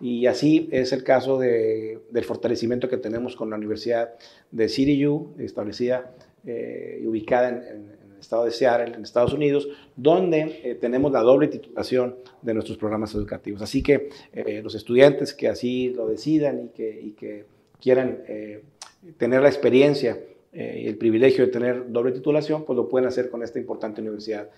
y 0.00 0.26
así 0.26 0.68
es 0.72 0.92
el 0.92 1.04
caso 1.04 1.38
del 1.38 2.24
fortalecimiento 2.24 2.88
que 2.88 2.96
tenemos 2.96 3.36
con 3.36 3.50
la 3.50 3.56
Universidad 3.56 4.14
de 4.50 4.68
CityU, 4.68 5.34
establecida 5.38 6.14
eh, 6.46 7.04
ubicada 7.06 7.50
en, 7.50 7.90
el 8.14 8.18
estado 8.18 8.46
de 8.46 8.50
Seattle, 8.50 8.94
en 8.94 9.02
Estados 9.02 9.34
Unidos, 9.34 9.68
donde 9.96 10.60
eh, 10.64 10.74
tenemos 10.74 11.12
la 11.12 11.20
doble 11.20 11.48
titulación 11.48 12.16
de 12.40 12.54
nuestros 12.54 12.78
programas 12.78 13.14
educativos. 13.14 13.60
Así 13.60 13.82
que 13.82 14.08
eh, 14.32 14.62
los 14.62 14.74
estudiantes 14.74 15.34
que 15.34 15.48
así 15.48 15.90
lo 15.90 16.06
decidan 16.08 16.70
y 16.74 16.82
y 16.82 17.10
que 17.12 17.44
quieran 17.78 18.22
tener 19.16 19.42
la 19.42 19.48
experiencia 19.48 20.18
y 20.52 20.88
el 20.88 20.98
privilegio 20.98 21.46
de 21.46 21.52
tener 21.52 21.92
doble 21.92 22.10
titulación, 22.10 22.64
pues 22.64 22.76
lo 22.76 22.88
pueden 22.88 23.06
hacer 23.06 23.30
con 23.30 23.42
esta 23.42 23.58
importante 23.58 24.00
universidad 24.00 24.50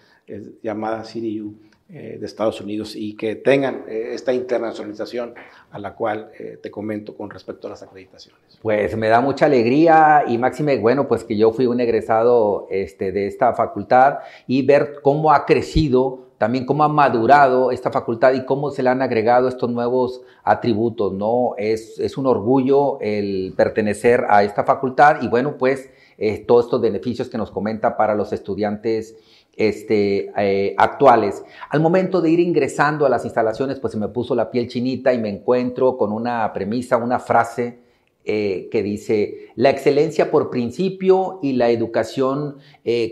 llamada 0.62 1.04
CityU 1.04 1.54
eh, 1.94 2.16
de 2.18 2.24
Estados 2.24 2.58
Unidos 2.62 2.96
y 2.96 3.14
que 3.16 3.36
tengan 3.36 3.84
eh, 3.86 4.12
esta 4.14 4.32
internacionalización 4.32 5.34
a 5.70 5.78
la 5.78 5.94
cual 5.94 6.30
eh, 6.38 6.58
te 6.62 6.70
comento 6.70 7.14
con 7.14 7.28
respecto 7.28 7.66
a 7.66 7.70
las 7.70 7.82
acreditaciones. 7.82 8.40
Pues 8.62 8.96
me 8.96 9.08
da 9.08 9.20
mucha 9.20 9.44
alegría 9.44 10.24
y 10.26 10.38
máxime, 10.38 10.78
bueno, 10.78 11.06
pues 11.06 11.22
que 11.22 11.36
yo 11.36 11.52
fui 11.52 11.66
un 11.66 11.80
egresado 11.80 12.66
este, 12.70 13.12
de 13.12 13.26
esta 13.26 13.52
facultad 13.52 14.20
y 14.46 14.64
ver 14.64 15.00
cómo 15.02 15.32
ha 15.32 15.44
crecido 15.44 16.31
también 16.42 16.66
cómo 16.66 16.82
ha 16.82 16.88
madurado 16.88 17.70
esta 17.70 17.92
facultad 17.92 18.32
y 18.32 18.44
cómo 18.44 18.72
se 18.72 18.82
le 18.82 18.88
han 18.88 19.00
agregado 19.00 19.46
estos 19.46 19.70
nuevos 19.70 20.22
atributos, 20.42 21.12
¿no? 21.12 21.54
Es, 21.56 22.00
es 22.00 22.18
un 22.18 22.26
orgullo 22.26 22.98
el 23.00 23.54
pertenecer 23.56 24.24
a 24.28 24.42
esta 24.42 24.64
facultad 24.64 25.22
y 25.22 25.28
bueno, 25.28 25.56
pues 25.56 25.88
eh, 26.18 26.38
todos 26.38 26.64
estos 26.64 26.80
beneficios 26.80 27.28
que 27.28 27.38
nos 27.38 27.52
comenta 27.52 27.96
para 27.96 28.16
los 28.16 28.32
estudiantes 28.32 29.16
este, 29.56 30.32
eh, 30.36 30.74
actuales. 30.78 31.44
Al 31.70 31.78
momento 31.78 32.20
de 32.20 32.30
ir 32.30 32.40
ingresando 32.40 33.06
a 33.06 33.08
las 33.08 33.24
instalaciones, 33.24 33.78
pues 33.78 33.92
se 33.92 34.00
me 34.00 34.08
puso 34.08 34.34
la 34.34 34.50
piel 34.50 34.66
chinita 34.66 35.14
y 35.14 35.18
me 35.18 35.28
encuentro 35.28 35.96
con 35.96 36.10
una 36.10 36.52
premisa, 36.52 36.96
una 36.96 37.20
frase 37.20 37.78
eh, 38.24 38.68
que 38.72 38.82
dice, 38.82 39.50
la 39.54 39.70
excelencia 39.70 40.28
por 40.28 40.50
principio 40.50 41.38
y 41.40 41.52
la 41.52 41.70
educación 41.70 42.56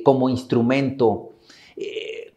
como 0.03 0.29
instrumento. 0.29 1.29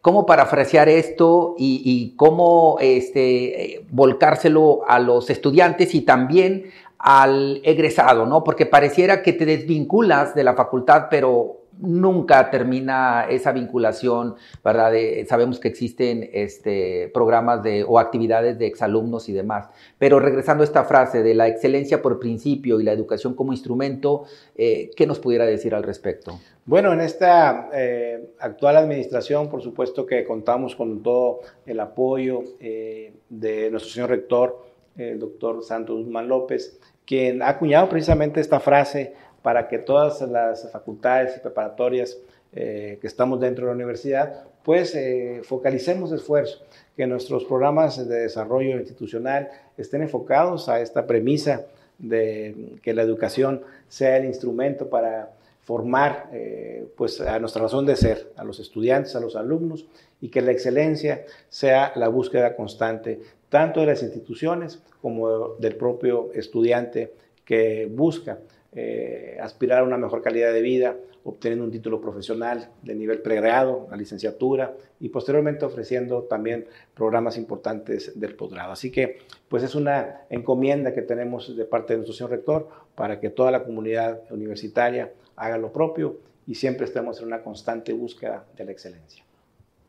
¿Cómo 0.04 0.26
parafrasear 0.26 0.90
esto 0.90 1.54
y, 1.56 2.12
cómo 2.18 2.76
este, 2.78 3.86
volcárselo 3.90 4.82
a 4.86 4.98
los 4.98 5.30
estudiantes 5.30 5.94
y 5.94 6.02
también 6.02 6.66
al 6.98 7.62
egresado, 7.64 8.26
¿no? 8.26 8.44
Porque 8.44 8.66
pareciera 8.66 9.22
que 9.22 9.32
te 9.32 9.46
desvinculas 9.46 10.34
de 10.34 10.44
la 10.44 10.52
facultad, 10.52 11.06
pero 11.08 11.63
nunca 11.78 12.50
termina 12.50 13.26
esa 13.28 13.52
vinculación, 13.52 14.36
¿verdad? 14.64 14.92
sabemos 15.26 15.58
que 15.58 15.68
existen 15.68 16.30
este, 16.32 17.10
programas 17.12 17.62
de, 17.62 17.84
o 17.84 17.98
actividades 17.98 18.58
de 18.58 18.66
exalumnos 18.66 19.28
y 19.28 19.32
demás. 19.32 19.68
Pero 19.98 20.20
regresando 20.20 20.62
a 20.62 20.64
esta 20.64 20.84
frase 20.84 21.22
de 21.22 21.34
la 21.34 21.48
excelencia 21.48 22.02
por 22.02 22.18
principio 22.18 22.80
y 22.80 22.84
la 22.84 22.92
educación 22.92 23.34
como 23.34 23.52
instrumento, 23.52 24.24
eh, 24.56 24.90
¿qué 24.96 25.06
nos 25.06 25.18
pudiera 25.18 25.46
decir 25.46 25.74
al 25.74 25.82
respecto? 25.82 26.38
Bueno, 26.66 26.92
en 26.92 27.00
esta 27.00 27.68
eh, 27.74 28.30
actual 28.38 28.76
administración, 28.76 29.50
por 29.50 29.62
supuesto 29.62 30.06
que 30.06 30.24
contamos 30.24 30.74
con 30.74 31.02
todo 31.02 31.40
el 31.66 31.78
apoyo 31.80 32.42
eh, 32.60 33.12
de 33.28 33.70
nuestro 33.70 33.92
señor 33.92 34.10
rector, 34.10 34.64
el 34.96 35.18
doctor 35.18 35.62
Santos 35.62 35.96
Guzmán 35.96 36.28
López, 36.28 36.78
quien 37.04 37.42
ha 37.42 37.48
acuñado 37.48 37.88
precisamente 37.88 38.40
esta 38.40 38.60
frase 38.60 39.14
para 39.44 39.68
que 39.68 39.76
todas 39.76 40.22
las 40.22 40.72
facultades 40.72 41.36
y 41.36 41.40
preparatorias 41.40 42.16
eh, 42.54 42.96
que 42.98 43.06
estamos 43.06 43.38
dentro 43.38 43.66
de 43.66 43.72
la 43.72 43.74
universidad, 43.74 44.44
pues 44.62 44.94
eh, 44.94 45.42
focalicemos 45.44 46.12
esfuerzos, 46.12 46.64
que 46.96 47.06
nuestros 47.06 47.44
programas 47.44 48.08
de 48.08 48.20
desarrollo 48.20 48.78
institucional 48.78 49.50
estén 49.76 50.00
enfocados 50.00 50.70
a 50.70 50.80
esta 50.80 51.06
premisa 51.06 51.66
de 51.98 52.78
que 52.82 52.94
la 52.94 53.02
educación 53.02 53.60
sea 53.86 54.16
el 54.16 54.24
instrumento 54.24 54.88
para 54.88 55.32
formar 55.60 56.30
eh, 56.32 56.86
pues 56.96 57.20
a 57.20 57.38
nuestra 57.38 57.60
razón 57.60 57.84
de 57.84 57.96
ser, 57.96 58.32
a 58.38 58.44
los 58.44 58.58
estudiantes, 58.60 59.14
a 59.14 59.20
los 59.20 59.36
alumnos, 59.36 59.84
y 60.22 60.30
que 60.30 60.40
la 60.40 60.52
excelencia 60.52 61.26
sea 61.50 61.92
la 61.96 62.08
búsqueda 62.08 62.56
constante 62.56 63.20
tanto 63.50 63.80
de 63.80 63.86
las 63.86 64.02
instituciones 64.02 64.82
como 65.02 65.48
del 65.56 65.76
propio 65.76 66.30
estudiante 66.32 67.12
que 67.44 67.86
busca 67.92 68.38
eh, 68.76 69.38
aspirar 69.40 69.80
a 69.80 69.84
una 69.84 69.96
mejor 69.96 70.20
calidad 70.22 70.52
de 70.52 70.60
vida, 70.60 70.96
obteniendo 71.22 71.64
un 71.64 71.70
título 71.70 72.00
profesional 72.00 72.70
de 72.82 72.94
nivel 72.94 73.20
pregrado, 73.20 73.86
la 73.90 73.96
licenciatura 73.96 74.74
y 75.00 75.08
posteriormente 75.08 75.64
ofreciendo 75.64 76.24
también 76.24 76.66
programas 76.94 77.38
importantes 77.38 78.18
del 78.18 78.34
posgrado. 78.34 78.72
Así 78.72 78.90
que 78.90 79.18
pues 79.48 79.62
es 79.62 79.74
una 79.74 80.22
encomienda 80.28 80.92
que 80.92 81.02
tenemos 81.02 81.56
de 81.56 81.64
parte 81.64 81.92
de 81.92 81.98
nuestro 81.98 82.14
señor 82.14 82.30
rector 82.30 82.68
para 82.94 83.20
que 83.20 83.30
toda 83.30 83.50
la 83.50 83.64
comunidad 83.64 84.22
universitaria 84.30 85.12
haga 85.36 85.56
lo 85.56 85.72
propio 85.72 86.18
y 86.46 86.56
siempre 86.56 86.84
estemos 86.84 87.20
en 87.20 87.26
una 87.26 87.42
constante 87.42 87.92
búsqueda 87.92 88.44
de 88.56 88.64
la 88.64 88.72
excelencia. 88.72 89.24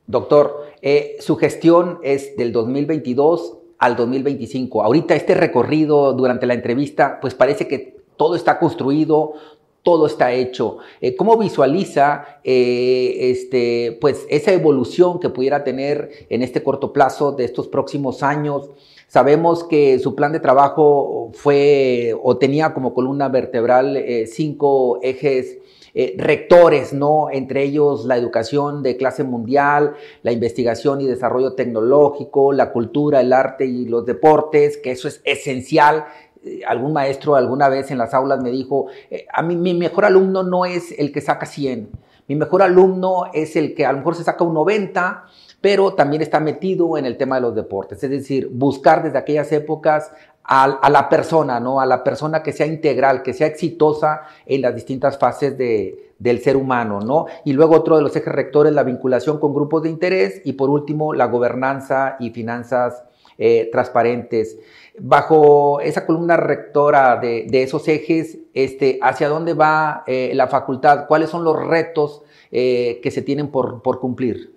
Doctor, 0.08 0.68
eh, 0.82 1.18
su 1.20 1.36
gestión 1.36 2.00
es 2.04 2.38
del 2.38 2.52
2022 2.52 3.58
al 3.80 3.96
2025. 3.96 4.84
Ahorita 4.84 5.16
este 5.16 5.34
recorrido 5.34 6.14
durante 6.14 6.46
la 6.46 6.54
entrevista, 6.54 7.20
pues 7.20 7.34
parece 7.34 7.68
que 7.68 7.95
todo 8.18 8.36
está 8.36 8.60
construido, 8.60 9.34
todo 9.86 10.08
está 10.08 10.34
hecho. 10.34 10.80
Eh, 11.00 11.16
¿Cómo 11.16 11.38
visualiza 11.38 12.40
eh, 12.44 13.30
este, 13.32 13.98
pues, 14.02 14.26
esa 14.30 14.52
evolución 14.52 15.20
que 15.20 15.30
pudiera 15.30 15.64
tener 15.64 16.10
en 16.30 16.42
este 16.42 16.64
corto 16.64 16.92
plazo 16.92 17.32
de 17.34 17.46
estos 17.46 17.68
próximos 17.68 18.24
años? 18.24 18.72
Sabemos 19.08 19.64
que 19.64 20.00
su 20.00 20.16
plan 20.16 20.32
de 20.32 20.40
trabajo 20.40 21.30
fue 21.36 22.18
o 22.24 22.36
tenía 22.38 22.74
como 22.74 22.96
columna 22.96 23.30
vertebral 23.30 23.96
eh, 23.96 24.26
cinco 24.26 25.00
ejes 25.04 25.60
rectores, 26.18 26.92
¿no? 26.92 27.30
Entre 27.32 27.64
ellos 27.64 28.04
la 28.04 28.18
educación 28.18 28.84
de 28.84 28.98
clase 28.98 29.24
mundial, 29.24 29.94
la 30.24 30.34
investigación 30.34 31.00
y 31.00 31.06
desarrollo 31.06 31.54
tecnológico, 31.54 32.52
la 32.52 32.74
cultura, 32.74 33.22
el 33.22 33.32
arte 33.32 33.66
y 33.66 33.86
los 33.86 34.06
deportes, 34.06 34.76
que 34.76 34.92
eso 34.92 35.08
es 35.08 35.22
esencial 35.24 36.04
algún 36.68 36.94
maestro 36.94 37.36
alguna 37.36 37.70
vez 37.70 37.92
en 37.92 37.98
las 37.98 38.14
aulas 38.14 38.42
me 38.42 38.52
dijo, 38.52 38.88
eh, 39.10 39.26
a 39.34 39.42
mí 39.42 39.56
mi 39.56 39.74
mejor 39.74 40.06
alumno 40.06 40.44
no 40.44 40.66
es 40.66 40.94
el 40.98 41.12
que 41.12 41.22
saca 41.22 41.46
100, 41.46 41.90
mi 42.28 42.36
mejor 42.36 42.64
alumno 42.64 43.26
es 43.34 43.56
el 43.56 43.74
que 43.76 43.86
a 43.86 43.92
lo 43.92 44.00
mejor 44.00 44.16
se 44.16 44.24
saca 44.24 44.44
un 44.44 44.54
90, 44.54 45.26
pero 45.62 45.94
también 45.94 46.22
está 46.22 46.40
metido 46.40 46.98
en 46.98 47.06
el 47.06 47.18
tema 47.18 47.36
de 47.36 47.42
los 47.42 47.56
deportes, 47.56 48.04
es 48.04 48.10
decir, 48.10 48.50
buscar 48.52 49.04
desde 49.04 49.18
aquellas 49.18 49.52
épocas 49.52 50.12
a, 50.48 50.90
la 50.90 51.10
persona, 51.10 51.60
¿no? 51.60 51.80
A 51.80 51.86
la 51.86 52.04
persona 52.04 52.44
que 52.44 52.52
sea 52.52 52.68
integral, 52.68 53.24
que 53.24 53.34
sea 53.34 53.48
exitosa 53.48 54.22
en 54.46 54.62
las 54.62 54.76
distintas 54.76 55.18
fases 55.18 55.58
de, 55.58 56.14
del 56.20 56.40
ser 56.40 56.56
humano, 56.56 57.00
¿no? 57.00 57.26
Y 57.44 57.54
luego 57.54 57.76
otro 57.76 57.98
de 57.98 58.04
los 58.04 58.16
ejes 58.16 58.34
rectores, 58.34 58.74
la 58.74 58.84
vinculación 58.84 59.40
con 59.40 59.54
grupos 59.54 59.84
de 59.84 59.90
interés 59.90 60.42
y 60.46 60.54
por 60.54 60.70
último, 60.70 61.14
la 61.14 61.26
gobernanza 61.26 62.16
y 62.20 62.30
finanzas 62.30 63.04
eh, 63.38 63.68
transparentes. 63.70 64.58
Bajo 64.98 65.82
esa 65.82 66.06
columna 66.06 66.38
rectora 66.38 67.18
de, 67.18 67.48
esos 67.52 67.86
ejes, 67.90 68.38
este, 68.54 68.98
¿hacia 69.02 69.28
dónde 69.28 69.54
va 69.54 70.06
eh, 70.08 70.32
la 70.34 70.48
facultad? 70.48 71.06
¿Cuáles 71.06 71.32
son 71.32 71.44
los 71.44 71.62
retos 71.62 72.22
eh, 72.50 73.02
que 73.04 73.12
se 73.12 73.22
tienen 73.22 73.50
por, 73.50 73.82
cumplir? 74.00 74.54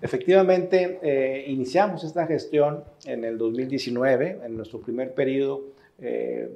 Efectivamente, 0.00 1.44
iniciamos 1.46 2.02
esta 2.02 2.26
gestión 2.26 2.82
en 3.06 3.24
el 3.24 3.38
2019, 3.38 4.40
en 4.44 4.56
nuestro 4.56 4.80
primer 4.80 5.14
periodo, 5.14 5.62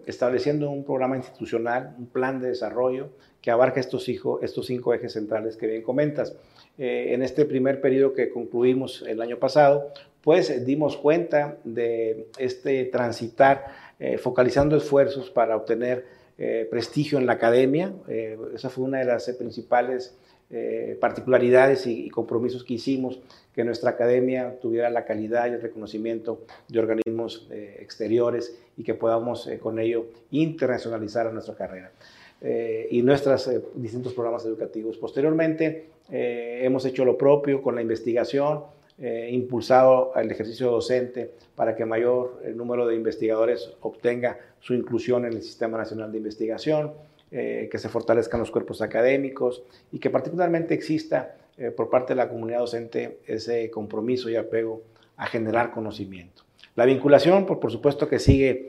estableciendo 0.04 0.68
un 0.70 0.82
programa 0.82 1.16
institucional, 1.16 1.94
un 1.96 2.06
plan 2.06 2.40
de 2.40 2.48
desarrollo 2.48 3.10
que 3.40 3.52
abarca 3.52 3.78
estos, 3.78 4.04
estos 4.42 4.66
cinco 4.66 4.92
ejes 4.94 5.12
centrales 5.12 5.56
que 5.56 5.68
bien 5.68 5.82
comentas. 5.82 6.34
en 6.76 7.22
este 7.22 7.44
primer 7.44 7.80
periodo 7.80 8.14
que 8.14 8.30
concluimos 8.30 9.04
el 9.06 9.22
año 9.22 9.38
pasado, 9.38 9.92
pues 10.26 10.66
dimos 10.66 10.96
cuenta 10.96 11.56
de 11.62 12.26
este 12.36 12.84
transitar, 12.86 13.66
eh, 14.00 14.18
focalizando 14.18 14.76
esfuerzos 14.76 15.30
para 15.30 15.54
obtener 15.54 16.04
eh, 16.36 16.66
prestigio 16.68 17.18
en 17.18 17.26
la 17.26 17.34
academia. 17.34 17.94
Eh, 18.08 18.36
esa 18.52 18.68
fue 18.68 18.86
una 18.86 18.98
de 18.98 19.04
las 19.04 19.30
principales 19.38 20.18
particularidades 21.00 21.88
y, 21.88 22.08
compromisos 22.08 22.62
que 22.62 22.74
hicimos, 22.74 23.20
que 23.52 23.64
nuestra 23.64 23.90
academia 23.90 24.58
tuviera 24.60 24.90
la 24.90 25.04
calidad 25.04 25.46
y 25.46 25.54
el 25.54 25.60
reconocimiento 25.60 26.40
de 26.68 26.78
organismos 26.78 27.48
exteriores 27.50 28.56
y 28.76 28.84
que 28.84 28.94
podamos 28.94 29.50
con 29.60 29.80
ello 29.80 30.06
internacionalizar 30.30 31.32
nuestra 31.32 31.56
carrera. 31.56 31.90
y 32.90 33.02
nuestros 33.02 33.50
distintos 33.74 34.14
programas 34.14 34.46
educativos. 34.46 34.98
Posteriormente, 34.98 35.88
hemos 36.08 36.84
hecho 36.84 37.04
lo 37.04 37.18
propio 37.18 37.60
con 37.60 37.74
la 37.74 37.82
investigación, 37.82 38.60
eh, 38.98 39.28
impulsado 39.30 40.12
el 40.16 40.30
ejercicio 40.30 40.70
docente 40.70 41.30
para 41.54 41.76
que 41.76 41.84
mayor 41.84 42.40
eh, 42.42 42.52
número 42.54 42.86
de 42.86 42.94
investigadores 42.94 43.70
obtenga 43.82 44.38
su 44.58 44.72
inclusión 44.72 45.26
en 45.26 45.34
el 45.34 45.42
Sistema 45.42 45.76
Nacional 45.76 46.10
de 46.10 46.16
Investigación, 46.16 46.94
eh, 47.30 47.68
que 47.70 47.78
se 47.78 47.90
fortalezcan 47.90 48.40
los 48.40 48.50
cuerpos 48.50 48.80
académicos 48.80 49.62
y 49.92 49.98
que 49.98 50.08
particularmente 50.08 50.72
exista 50.72 51.36
por 51.74 51.88
parte 51.88 52.12
de 52.12 52.18
la 52.18 52.28
comunidad 52.28 52.58
docente 52.58 53.20
ese 53.26 53.70
compromiso 53.70 54.28
y 54.28 54.36
apego 54.36 54.82
a 55.16 55.26
generar 55.26 55.70
conocimiento. 55.70 56.42
La 56.74 56.84
vinculación, 56.84 57.46
por, 57.46 57.60
por 57.60 57.72
supuesto 57.72 58.10
que 58.10 58.18
sigue 58.18 58.68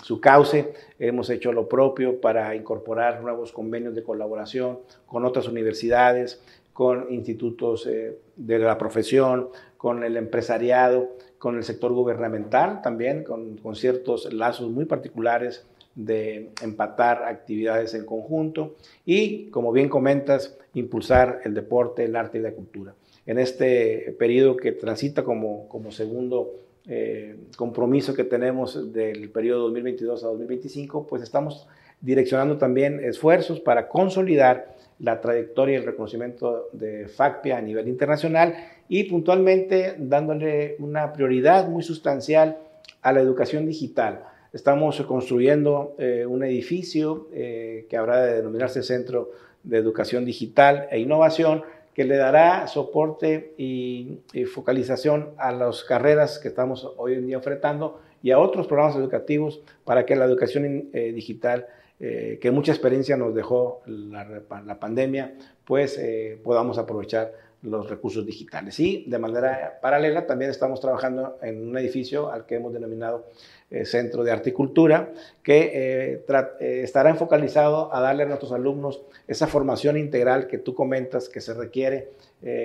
su 0.00 0.20
cauce. 0.20 0.72
Hemos 1.00 1.28
hecho 1.30 1.52
lo 1.52 1.68
propio 1.68 2.20
para 2.20 2.54
incorporar 2.54 3.20
nuevos 3.20 3.50
convenios 3.50 3.96
de 3.96 4.04
colaboración 4.04 4.78
con 5.06 5.24
otras 5.24 5.48
universidades, 5.48 6.40
con 6.80 7.12
institutos 7.12 7.86
eh, 7.86 8.16
de 8.36 8.58
la 8.58 8.78
profesión, 8.78 9.50
con 9.76 10.02
el 10.02 10.16
empresariado, 10.16 11.10
con 11.36 11.58
el 11.58 11.62
sector 11.62 11.92
gubernamental 11.92 12.80
también, 12.80 13.22
con, 13.22 13.58
ciertos 13.76 14.32
lazos 14.32 14.70
muy 14.70 14.86
particulares 14.86 15.66
de 15.94 16.48
empatar 16.62 17.24
actividades 17.24 17.92
en 17.92 18.06
conjunto 18.06 18.76
y, 19.04 19.50
como 19.50 19.72
bien 19.72 19.90
comentas, 19.90 20.56
impulsar 20.72 21.42
el 21.44 21.52
deporte, 21.52 22.04
el 22.04 22.16
arte 22.16 22.38
y 22.38 22.40
la 22.40 22.52
cultura. 22.52 22.94
En 23.26 23.38
este 23.38 24.16
periodo 24.18 24.56
que 24.56 24.72
transita 24.72 25.22
como, 25.22 25.68
como 25.68 25.92
segundo 25.92 26.50
eh, 26.86 27.36
compromiso 27.58 28.14
que 28.14 28.24
tenemos 28.24 28.90
del 28.90 29.28
periodo 29.28 29.64
2022 29.64 30.24
a 30.24 30.28
2025, 30.28 31.06
pues 31.06 31.22
estamos 31.22 31.68
direccionando 32.00 32.56
también 32.56 33.04
esfuerzos 33.04 33.60
para 33.60 33.86
consolidar 33.86 34.79
la 35.00 35.20
trayectoria 35.20 35.74
y 35.74 35.76
el 35.76 35.86
reconocimiento 35.86 36.68
de 36.72 37.08
FACPIA 37.08 37.58
a 37.58 37.60
nivel 37.60 37.88
internacional 37.88 38.54
y 38.88 39.04
puntualmente 39.04 39.94
dándole 39.98 40.76
una 40.78 41.12
prioridad 41.12 41.68
muy 41.68 41.82
sustancial 41.82 42.58
a 43.02 43.12
la 43.12 43.20
educación 43.20 43.66
digital. 43.66 44.24
Estamos 44.52 45.00
construyendo 45.02 45.94
eh, 45.98 46.26
un 46.26 46.42
edificio 46.42 47.28
eh, 47.32 47.86
que 47.88 47.96
habrá 47.96 48.24
de 48.24 48.36
denominarse 48.36 48.82
Centro 48.82 49.30
de 49.62 49.78
Educación 49.78 50.24
Digital 50.24 50.88
e 50.90 50.98
Innovación, 50.98 51.62
que 51.94 52.04
le 52.04 52.16
dará 52.16 52.66
soporte 52.66 53.54
y, 53.58 54.18
focalización 54.52 55.30
a 55.38 55.52
las 55.52 55.84
carreras 55.84 56.38
que 56.38 56.48
estamos 56.48 56.88
hoy 56.96 57.14
en 57.14 57.26
día 57.26 57.36
enfrentando 57.36 58.00
y 58.22 58.32
a 58.32 58.38
otros 58.38 58.66
programas 58.66 58.96
educativos 58.96 59.60
para 59.84 60.04
que 60.04 60.16
la 60.16 60.24
educación 60.24 60.88
eh, 60.92 61.12
digital, 61.12 61.66
que 62.00 62.50
mucha 62.50 62.72
experiencia 62.72 63.16
nos 63.16 63.34
dejó 63.34 63.82
la, 63.86 64.80
pandemia, 64.80 65.34
pues 65.66 66.00
podamos 66.42 66.78
aprovechar 66.78 67.32
los 67.62 67.88
recursos 67.88 68.24
digitales. 68.24 68.78
Y 68.80 69.04
de 69.06 69.18
manera 69.18 69.78
paralela 69.82 70.26
también 70.26 70.50
estamos 70.50 70.80
trabajando 70.80 71.38
en 71.42 71.68
un 71.68 71.76
edificio 71.76 72.30
al 72.30 72.46
que 72.46 72.56
hemos 72.56 72.72
denominado 72.72 73.26
eh, 73.70 73.84
Centro 73.84 74.24
de 74.24 74.32
Arte 74.32 74.50
y 74.50 74.52
Cultura, 74.52 75.12
que 75.42 75.70
eh, 75.72 76.24
eh, 76.60 76.80
estará 76.82 77.14
focalizado 77.14 77.94
a 77.94 78.00
darle 78.00 78.24
a 78.24 78.26
nuestros 78.26 78.52
alumnos 78.52 79.02
esa 79.28 79.46
formación 79.46 79.96
integral 79.96 80.46
que 80.46 80.58
tú 80.58 80.74
comentas 80.74 81.28
que 81.28 81.40
se 81.40 81.54
requiere, 81.54 82.08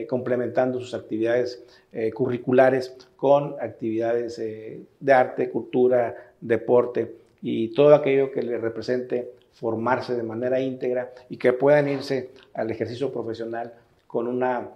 complementando 0.07 0.79
sus 0.79 0.93
actividades 0.93 1.61
curriculares 2.13 2.95
con 3.17 3.57
actividades 3.59 4.37
de 4.37 5.13
arte, 5.13 5.49
cultura, 5.49 6.31
deporte 6.39 7.24
y 7.47 7.67
todo 7.67 7.93
aquello 7.93 8.31
que 8.31 8.41
le 8.41 8.57
represente 8.57 9.33
formarse 9.51 10.15
de 10.15 10.23
manera 10.23 10.59
íntegra 10.59 11.13
y 11.29 11.37
que 11.37 11.53
puedan 11.53 11.87
irse 11.87 12.31
al 12.55 12.71
ejercicio 12.71 13.13
profesional 13.13 13.71
con, 14.07 14.25
una, 14.25 14.67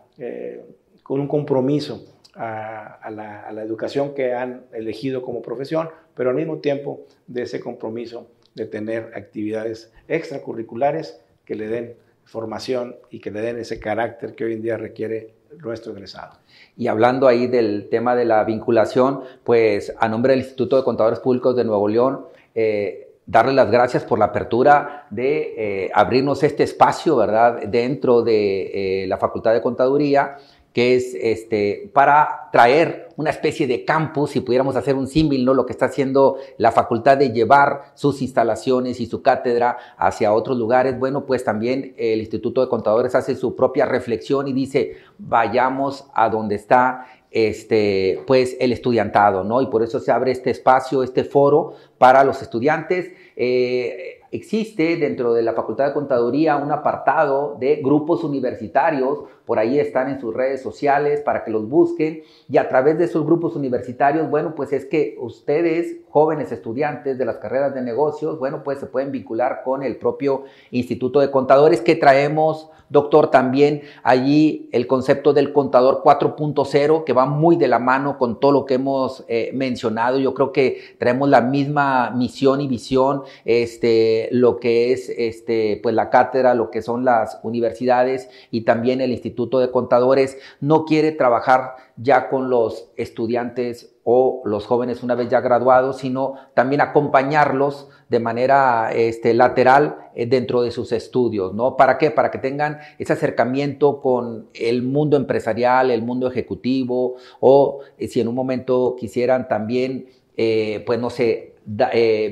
con 1.01 1.19
un 1.19 1.27
compromiso 1.27 2.05
a, 2.35 3.09
la, 3.09 3.63
educación 3.63 4.13
que 4.13 4.35
han 4.35 4.65
elegido 4.71 5.23
como 5.23 5.41
profesión, 5.41 5.89
pero 6.13 6.29
al 6.29 6.35
mismo 6.35 6.59
tiempo 6.59 7.07
de 7.25 7.41
ese 7.41 7.59
compromiso 7.59 8.27
de 8.53 8.67
tener 8.67 9.13
actividades 9.15 9.91
extracurriculares 10.07 11.19
que 11.45 11.55
le 11.55 11.69
den 11.69 11.95
formación 12.23 12.97
y 13.09 13.19
que 13.19 13.31
le 13.31 13.41
den 13.41 13.57
ese 13.57 13.79
carácter 13.79 14.35
que 14.35 14.45
hoy 14.45 14.53
en 14.53 14.61
día 14.61 14.77
requiere 14.77 15.33
nuestro 15.63 15.93
egresado. 15.93 16.37
Y 16.77 16.85
hablando 16.85 17.27
ahí 17.27 17.47
del 17.47 17.87
tema 17.89 18.15
de 18.15 18.25
la 18.25 18.43
vinculación, 18.43 19.21
pues 19.43 19.91
a 19.99 20.07
nombre 20.07 20.33
del 20.33 20.41
Instituto 20.41 20.77
de 20.77 20.83
Contadores 20.83 21.19
Públicos 21.19 21.55
de 21.55 21.63
Nuevo 21.63 21.87
León, 21.87 22.25
eh, 22.55 23.15
darle 23.25 23.53
las 23.53 23.69
gracias 23.69 24.03
por 24.03 24.17
la 24.17 24.25
apertura 24.25 25.05
de 25.09 25.53
eh, 25.85 25.91
abrirnos 25.93 26.43
este 26.43 26.63
espacio, 26.63 27.15
¿verdad?, 27.15 27.61
dentro 27.67 28.21
de 28.23 29.03
eh, 29.03 29.07
la 29.07 29.17
Facultad 29.17 29.53
de 29.53 29.61
Contaduría 29.61 30.37
que 30.73 30.95
es 30.95 31.15
este, 31.19 31.89
para 31.93 32.49
traer 32.51 33.09
una 33.17 33.31
especie 33.31 33.67
de 33.67 33.83
campus, 33.83 34.31
si 34.31 34.41
pudiéramos 34.41 34.75
hacer 34.75 34.95
un 34.95 35.07
símil, 35.07 35.43
¿no? 35.43 35.53
lo 35.53 35.65
que 35.65 35.73
está 35.73 35.85
haciendo 35.85 36.37
la 36.57 36.71
facultad 36.71 37.17
de 37.17 37.31
llevar 37.31 37.91
sus 37.95 38.21
instalaciones 38.21 38.99
y 38.99 39.07
su 39.07 39.21
cátedra 39.21 39.77
hacia 39.97 40.31
otros 40.31 40.57
lugares. 40.57 40.97
Bueno, 40.97 41.25
pues 41.25 41.43
también 41.43 41.95
el 41.97 42.19
Instituto 42.19 42.61
de 42.61 42.69
Contadores 42.69 43.15
hace 43.15 43.35
su 43.35 43.55
propia 43.55 43.85
reflexión 43.85 44.47
y 44.47 44.53
dice, 44.53 44.97
vayamos 45.17 46.05
a 46.13 46.29
donde 46.29 46.55
está 46.55 47.05
este, 47.31 48.23
pues 48.25 48.57
el 48.59 48.71
estudiantado, 48.71 49.43
¿no? 49.43 49.61
Y 49.61 49.67
por 49.67 49.83
eso 49.83 49.99
se 49.99 50.11
abre 50.11 50.31
este 50.31 50.49
espacio, 50.49 51.03
este 51.03 51.23
foro 51.23 51.73
para 51.97 52.23
los 52.23 52.41
estudiantes. 52.41 53.11
Eh, 53.35 54.19
existe 54.31 54.97
dentro 54.97 55.33
de 55.33 55.41
la 55.41 55.53
Facultad 55.53 55.87
de 55.87 55.93
Contaduría 55.93 56.57
un 56.57 56.71
apartado 56.71 57.57
de 57.59 57.77
grupos 57.77 58.23
universitarios, 58.23 59.19
por 59.49 59.57
ahí 59.57 59.79
están 59.79 60.11
en 60.11 60.19
sus 60.21 60.31
redes 60.31 60.61
sociales 60.61 61.21
para 61.21 61.43
que 61.43 61.49
los 61.49 61.67
busquen 61.67 62.21
y 62.47 62.57
a 62.57 62.69
través 62.69 62.99
de 62.99 63.05
esos 63.05 63.25
grupos 63.25 63.55
universitarios, 63.55 64.29
bueno, 64.29 64.53
pues 64.53 64.71
es 64.73 64.85
que 64.85 65.17
ustedes, 65.19 66.01
jóvenes 66.07 66.51
estudiantes 66.51 67.17
de 67.17 67.25
las 67.25 67.37
carreras 67.37 67.73
de 67.73 67.81
negocios, 67.81 68.37
bueno, 68.37 68.61
pues 68.63 68.77
se 68.77 68.85
pueden 68.85 69.11
vincular 69.11 69.63
con 69.65 69.81
el 69.81 69.97
propio 69.97 70.43
Instituto 70.69 71.19
de 71.19 71.31
Contadores 71.31 71.81
que 71.81 71.95
traemos 71.95 72.69
Doctor, 72.89 73.29
también 73.29 73.83
allí 74.01 74.67
el 74.71 74.87
concepto 74.87 75.31
del 75.31 75.53
contador 75.53 76.01
4.0 76.03 77.03
que 77.03 77.13
va 77.13 77.27
muy 77.27 77.55
de 77.55 77.67
la 77.67 77.77
mano 77.77 78.17
con 78.17 78.39
todo 78.39 78.51
lo 78.51 78.65
que 78.65 78.73
hemos 78.75 79.23
eh, 79.27 79.51
mencionado. 79.53 80.17
Yo 80.17 80.33
creo 80.33 80.51
que 80.51 80.81
traemos 80.97 81.29
la 81.29 81.41
misma 81.41 82.09
misión 82.09 82.61
y 82.61 82.67
visión, 82.67 83.21
este, 83.45 84.29
lo 84.31 84.59
que 84.59 84.91
es 84.91 85.07
este, 85.09 85.79
pues 85.83 85.93
la 85.93 86.09
cátedra, 86.09 86.55
lo 86.55 86.71
que 86.71 86.81
son 86.81 87.05
las 87.05 87.39
universidades 87.43 88.27
y 88.49 88.61
también 88.61 89.01
el 89.01 89.11
Instituto 89.11 89.38
de 89.47 89.71
Contadores 89.71 90.37
no 90.59 90.85
quiere 90.85 91.11
trabajar 91.11 91.75
ya 91.95 92.29
con 92.29 92.49
los 92.49 92.91
estudiantes 92.95 93.95
o 94.03 94.41
los 94.45 94.65
jóvenes 94.65 95.03
una 95.03 95.15
vez 95.15 95.29
ya 95.29 95.39
graduados, 95.41 95.97
sino 95.97 96.35
también 96.53 96.81
acompañarlos 96.81 97.89
de 98.09 98.19
manera 98.19 98.91
este, 98.91 99.33
lateral 99.33 99.97
eh, 100.15 100.25
dentro 100.25 100.61
de 100.61 100.71
sus 100.71 100.91
estudios, 100.91 101.53
¿no? 101.53 101.77
¿Para 101.77 101.97
qué? 101.97 102.09
Para 102.09 102.31
que 102.31 102.39
tengan 102.39 102.79
ese 102.97 103.13
acercamiento 103.13 104.01
con 104.01 104.49
el 104.53 104.81
mundo 104.81 105.15
empresarial, 105.15 105.91
el 105.91 106.01
mundo 106.01 106.27
ejecutivo, 106.27 107.17
o 107.39 107.81
eh, 107.97 108.07
si 108.07 108.19
en 108.19 108.27
un 108.27 108.35
momento 108.35 108.95
quisieran 108.99 109.47
también, 109.47 110.07
eh, 110.37 110.83
pues 110.85 110.99
no 110.99 111.09
sé, 111.09 111.55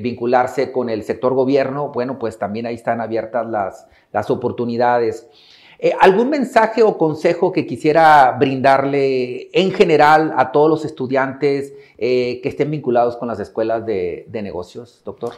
vincularse 0.02 0.72
con 0.72 0.90
el 0.90 1.04
sector 1.04 1.34
gobierno, 1.34 1.92
bueno, 1.92 2.18
pues 2.18 2.38
también 2.38 2.66
ahí 2.66 2.74
están 2.74 3.00
abiertas 3.00 3.46
las, 3.48 3.86
las 4.12 4.30
oportunidades. 4.30 5.28
Eh, 5.80 5.92
¿Algún 6.00 6.28
mensaje 6.28 6.82
o 6.82 6.98
consejo 6.98 7.52
que 7.52 7.64
quisiera 7.64 8.32
brindarle 8.32 9.48
en 9.52 9.70
general 9.70 10.34
a 10.36 10.50
todos 10.50 10.68
los 10.68 10.84
estudiantes 10.84 11.72
eh, 11.98 12.40
que 12.42 12.48
estén 12.48 12.70
vinculados 12.72 13.16
con 13.16 13.28
las 13.28 13.38
escuelas 13.38 13.86
de, 13.86 14.26
negocios, 14.32 15.00
doctor? 15.04 15.34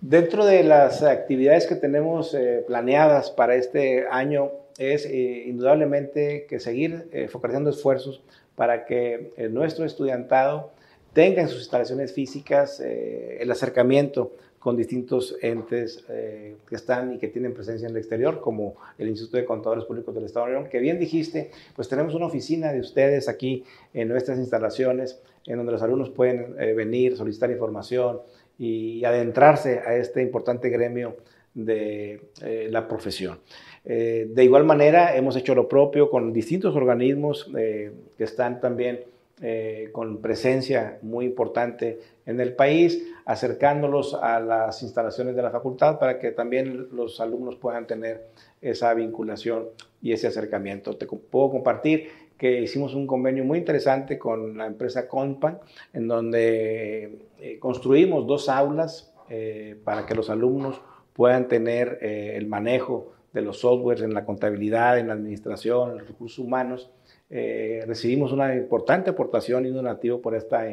Dentro 0.00 0.46
de 0.46 0.62
las 0.62 1.02
actividades 1.02 1.66
que 1.66 1.74
tenemos 1.74 2.32
eh, 2.32 2.64
planeadas 2.66 3.30
para 3.30 3.56
este 3.56 4.06
año 4.10 4.52
es 4.78 5.04
indudablemente 5.10 6.46
que 6.48 6.60
seguir 6.60 7.10
focalizando 7.30 7.70
esfuerzos 7.70 8.22
para 8.54 8.86
que 8.86 9.32
nuestro 9.50 9.84
estudiantado 9.84 10.70
tenga 11.12 11.42
en 11.42 11.48
sus 11.48 11.58
instalaciones 11.58 12.12
físicas 12.12 12.78
el 12.78 13.50
acercamiento 13.50 14.30
con 14.68 14.76
distintos 14.76 15.34
entes 15.40 16.04
eh, 16.10 16.56
que 16.68 16.74
están 16.74 17.14
y 17.14 17.18
que 17.18 17.28
tienen 17.28 17.54
presencia 17.54 17.86
en 17.86 17.92
el 17.92 17.96
exterior, 17.96 18.42
como 18.42 18.76
el 18.98 19.08
Instituto 19.08 19.38
de 19.38 19.46
Contadores 19.46 19.86
Públicos 19.86 20.14
del 20.14 20.26
Estado 20.26 20.44
de 20.44 20.52
León, 20.52 20.68
que 20.70 20.78
bien 20.78 20.98
dijiste, 20.98 21.50
pues 21.74 21.88
tenemos 21.88 22.12
una 22.12 22.26
oficina 22.26 22.70
de 22.70 22.80
ustedes 22.80 23.30
aquí 23.30 23.64
en 23.94 24.08
nuestras 24.08 24.36
instalaciones, 24.36 25.22
en 25.46 25.56
donde 25.56 25.72
los 25.72 25.80
alumnos 25.80 26.10
pueden 26.10 26.54
eh, 26.60 26.74
venir, 26.74 27.16
solicitar 27.16 27.50
información 27.50 28.20
y 28.58 29.02
adentrarse 29.06 29.78
a 29.78 29.96
este 29.96 30.20
importante 30.20 30.68
gremio 30.68 31.16
de 31.54 32.20
eh, 32.42 32.68
la 32.70 32.86
profesión. 32.86 33.38
de 33.86 34.44
igual 34.44 34.64
manera, 34.64 35.16
hemos 35.16 35.34
hecho 35.34 35.54
lo 35.54 35.66
propio 35.66 36.10
con 36.10 36.30
distintos 36.30 36.76
organismos 36.76 37.50
que 37.54 37.92
están 38.18 38.60
también 38.60 39.00
eh, 39.40 39.90
con 39.92 40.20
presencia 40.20 40.98
muy 41.02 41.24
importante 41.24 42.00
en 42.26 42.40
el 42.40 42.54
país, 42.54 43.06
acercándolos 43.24 44.14
a 44.14 44.40
las 44.40 44.82
instalaciones 44.82 45.36
de 45.36 45.42
la 45.42 45.50
facultad 45.50 45.98
para 46.00 46.18
que 46.18 46.32
también 46.32 46.88
los 46.92 47.20
alumnos 47.20 47.54
puedan 47.54 47.86
tener 47.86 48.26
esa 48.60 48.92
vinculación 48.94 49.68
y 50.02 50.12
ese 50.12 50.26
acercamiento. 50.26 50.96
Te 50.96 51.06
puedo 51.06 51.50
compartir 51.50 52.08
que 52.36 52.60
hicimos 52.60 52.94
un 52.94 53.06
convenio 53.06 53.44
muy 53.44 53.58
interesante 53.58 54.18
con 54.18 54.58
la 54.58 54.66
empresa 54.66 55.06
Compan, 55.06 55.60
en 55.92 56.08
donde 56.08 57.18
eh, 57.38 57.58
construimos 57.60 58.26
dos 58.26 58.48
aulas 58.48 59.14
eh, 59.28 59.76
para 59.84 60.04
que 60.04 60.16
los 60.16 60.30
alumnos 60.30 60.80
puedan 61.12 61.46
tener 61.46 61.98
el 62.02 62.46
manejo 62.46 63.12
de 63.32 63.42
los 63.42 63.60
softwares 63.60 64.02
en 64.02 64.14
la 64.14 64.24
contabilidad, 64.24 64.98
en 64.98 65.08
la 65.08 65.14
administración, 65.14 65.90
en 65.90 65.98
los 65.98 66.08
recursos 66.08 66.38
humanos, 66.38 66.90
eh, 67.30 67.84
recibimos 67.86 68.32
una 68.32 68.54
importante 68.54 69.10
aportación 69.10 69.66
y 69.66 69.70
donativo 69.70 70.20
por 70.20 70.34
esta 70.34 70.64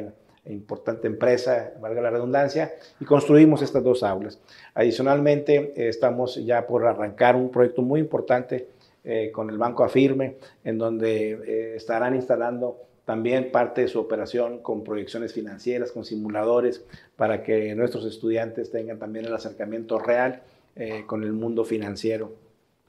importante 0.46 1.06
empresa, 1.06 1.72
valga 1.80 2.00
la 2.00 2.10
redundancia, 2.10 2.72
y 3.00 3.04
construimos 3.04 3.62
estas 3.62 3.82
dos 3.82 4.02
aulas. 4.02 4.40
Adicionalmente, 4.74 5.72
eh, 5.76 5.88
estamos 5.88 6.36
ya 6.36 6.66
por 6.66 6.86
arrancar 6.86 7.36
un 7.36 7.50
proyecto 7.50 7.82
muy 7.82 8.00
importante 8.00 8.68
eh, 9.04 9.30
con 9.32 9.50
el 9.50 9.58
Banco 9.58 9.84
Afirme, 9.84 10.36
en 10.64 10.78
donde 10.78 11.74
estarán 11.76 12.14
instalando 12.14 12.78
también 13.04 13.52
parte 13.52 13.82
de 13.82 13.88
su 13.88 14.00
operación 14.00 14.58
con 14.58 14.82
proyecciones 14.82 15.32
financieras, 15.32 15.92
con 15.92 16.04
simuladores, 16.04 16.84
para 17.16 17.42
que 17.42 17.74
nuestros 17.74 18.04
estudiantes 18.04 18.70
tengan 18.70 18.98
también 18.98 19.26
el 19.26 19.34
acercamiento 19.34 20.00
real 20.00 20.42
con 21.06 21.22
el 21.22 21.32
mundo 21.32 21.64
financiero 21.64 22.32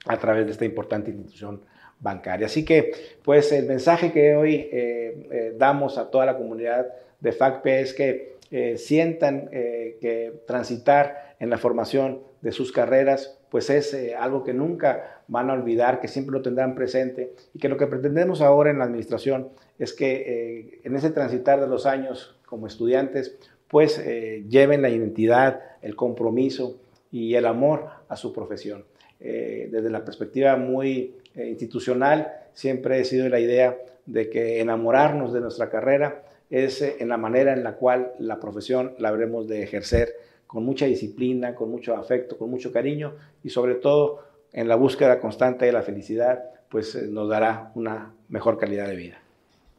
a 0.06 0.18
través 0.18 0.46
de 0.46 0.52
esta 0.52 0.64
importante 0.64 1.10
institución 1.10 1.60
bancaria. 2.00 2.46
Así 2.46 2.64
que, 2.64 2.92
pues 3.24 3.52
el 3.52 3.66
mensaje 3.66 4.12
que 4.12 4.36
hoy 4.36 4.68
eh, 4.72 5.26
eh, 5.30 5.54
damos 5.56 5.98
a 5.98 6.10
toda 6.10 6.26
la 6.26 6.36
comunidad 6.36 6.86
de 7.20 7.32
FACPE 7.32 7.80
es 7.80 7.94
que 7.94 8.38
eh, 8.50 8.78
sientan 8.78 9.50
que 9.50 10.40
transitar 10.46 11.34
en 11.38 11.50
la 11.50 11.58
formación 11.58 12.22
de 12.40 12.52
sus 12.52 12.72
carreras 12.72 13.34
pues 13.50 13.68
es 13.70 13.96
algo 14.18 14.44
que 14.44 14.52
nunca 14.52 15.22
van 15.26 15.48
a 15.48 15.54
olvidar, 15.54 16.00
que 16.00 16.08
siempre 16.08 16.32
lo 16.34 16.42
tendrán 16.42 16.74
presente 16.74 17.34
y 17.54 17.58
que 17.58 17.68
lo 17.68 17.78
que 17.78 17.86
pretendemos 17.86 18.42
ahora 18.42 18.70
en 18.70 18.78
la 18.78 18.84
administración 18.84 19.48
es 19.78 19.94
que 19.94 20.80
en 20.84 20.94
ese 20.94 21.10
transitar 21.10 21.58
de 21.58 21.66
los 21.66 21.86
años 21.86 22.38
como 22.44 22.66
estudiantes, 22.66 23.38
pues 23.66 24.04
lleven 24.48 24.82
la 24.82 24.90
identidad, 24.90 25.62
el 25.80 25.96
compromiso 25.96 26.78
y 27.10 27.34
el 27.36 27.46
amor 27.46 27.86
a 28.08 28.16
su 28.16 28.34
profesión. 28.34 28.84
desde 29.18 29.88
la 29.88 30.04
perspectiva 30.04 30.56
muy 30.56 31.14
institucional, 31.46 32.32
siempre 32.52 33.00
he 33.00 33.04
sido 33.04 33.28
la 33.28 33.40
idea 33.40 33.76
de 34.06 34.30
que 34.30 34.60
enamorarnos 34.60 35.32
de 35.32 35.40
nuestra 35.40 35.68
carrera 35.68 36.22
es 36.50 36.80
en 36.82 37.08
la 37.08 37.18
manera 37.18 37.52
en 37.52 37.62
la 37.62 37.74
cual 37.74 38.12
la 38.18 38.40
profesión 38.40 38.94
la 38.98 39.10
habremos 39.10 39.48
de 39.48 39.62
ejercer 39.62 40.14
con 40.46 40.64
mucha 40.64 40.86
disciplina, 40.86 41.54
con 41.54 41.70
mucho 41.70 41.94
afecto, 41.94 42.38
con 42.38 42.50
mucho 42.50 42.72
cariño 42.72 43.14
y 43.44 43.50
sobre 43.50 43.74
todo 43.74 44.24
en 44.52 44.66
la 44.66 44.76
búsqueda 44.76 45.20
constante 45.20 45.66
de 45.66 45.72
la 45.72 45.82
felicidad, 45.82 46.42
pues 46.70 46.94
eh, 46.94 47.06
nos 47.06 47.28
dará 47.28 47.70
una 47.74 48.14
mejor 48.28 48.58
calidad 48.58 48.88
de 48.88 48.96
vida. 48.96 49.18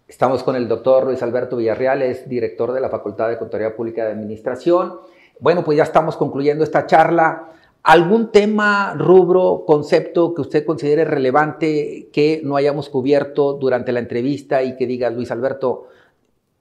Estamos 0.08 0.44
con 0.44 0.56
el 0.56 0.68
doctor 0.68 1.06
Luis 1.06 1.22
Alberto 1.22 1.58
Villarreal, 1.58 2.02
es 2.02 2.28
director 2.30 2.72
de 2.72 2.82
la 2.82 2.90
Facultad 2.90 3.30
de 3.30 3.38
Contaduría 3.38 3.76
Pública 3.76 4.06
de 4.06 4.12
Administración. 4.12 5.00
Bueno, 5.40 5.64
pues 5.64 5.78
ya 5.78 5.84
estamos 5.84 6.18
concluyendo 6.18 6.64
esta 6.64 6.86
charla. 6.86 7.52
¿Algún 7.84 8.32
tema, 8.32 8.94
rubro, 8.98 9.64
concepto 9.66 10.34
que 10.34 10.42
usted 10.42 10.66
considere 10.66 11.06
relevante 11.06 12.10
que 12.12 12.42
no 12.44 12.56
hayamos 12.58 12.90
cubierto 12.90 13.54
durante 13.54 13.92
la 13.92 14.00
entrevista 14.00 14.64
y 14.64 14.76
que 14.76 14.86
diga, 14.86 15.10
Luis 15.10 15.32
Alberto, 15.32 15.88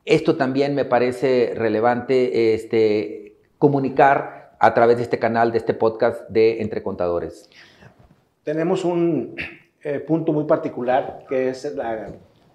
esto 0.05 0.37
también 0.37 0.75
me 0.75 0.85
parece 0.85 1.53
relevante 1.55 2.55
este, 2.55 3.37
comunicar 3.59 4.39
a 4.59 4.75
través 4.75 4.97
de 4.97 5.03
este 5.03 5.19
canal, 5.19 5.53
de 5.53 5.59
este 5.59 5.75
podcast 5.75 6.29
de 6.29 6.63
Entre 6.63 6.83
Contadores? 6.83 7.51
Tenemos 8.43 8.85
un 8.85 9.37
eh, 9.83 10.01
punto 10.01 10.33
muy 10.33 10.45
particular 10.45 11.25
que 11.29 11.51
es 11.51 11.75
la 11.75 12.09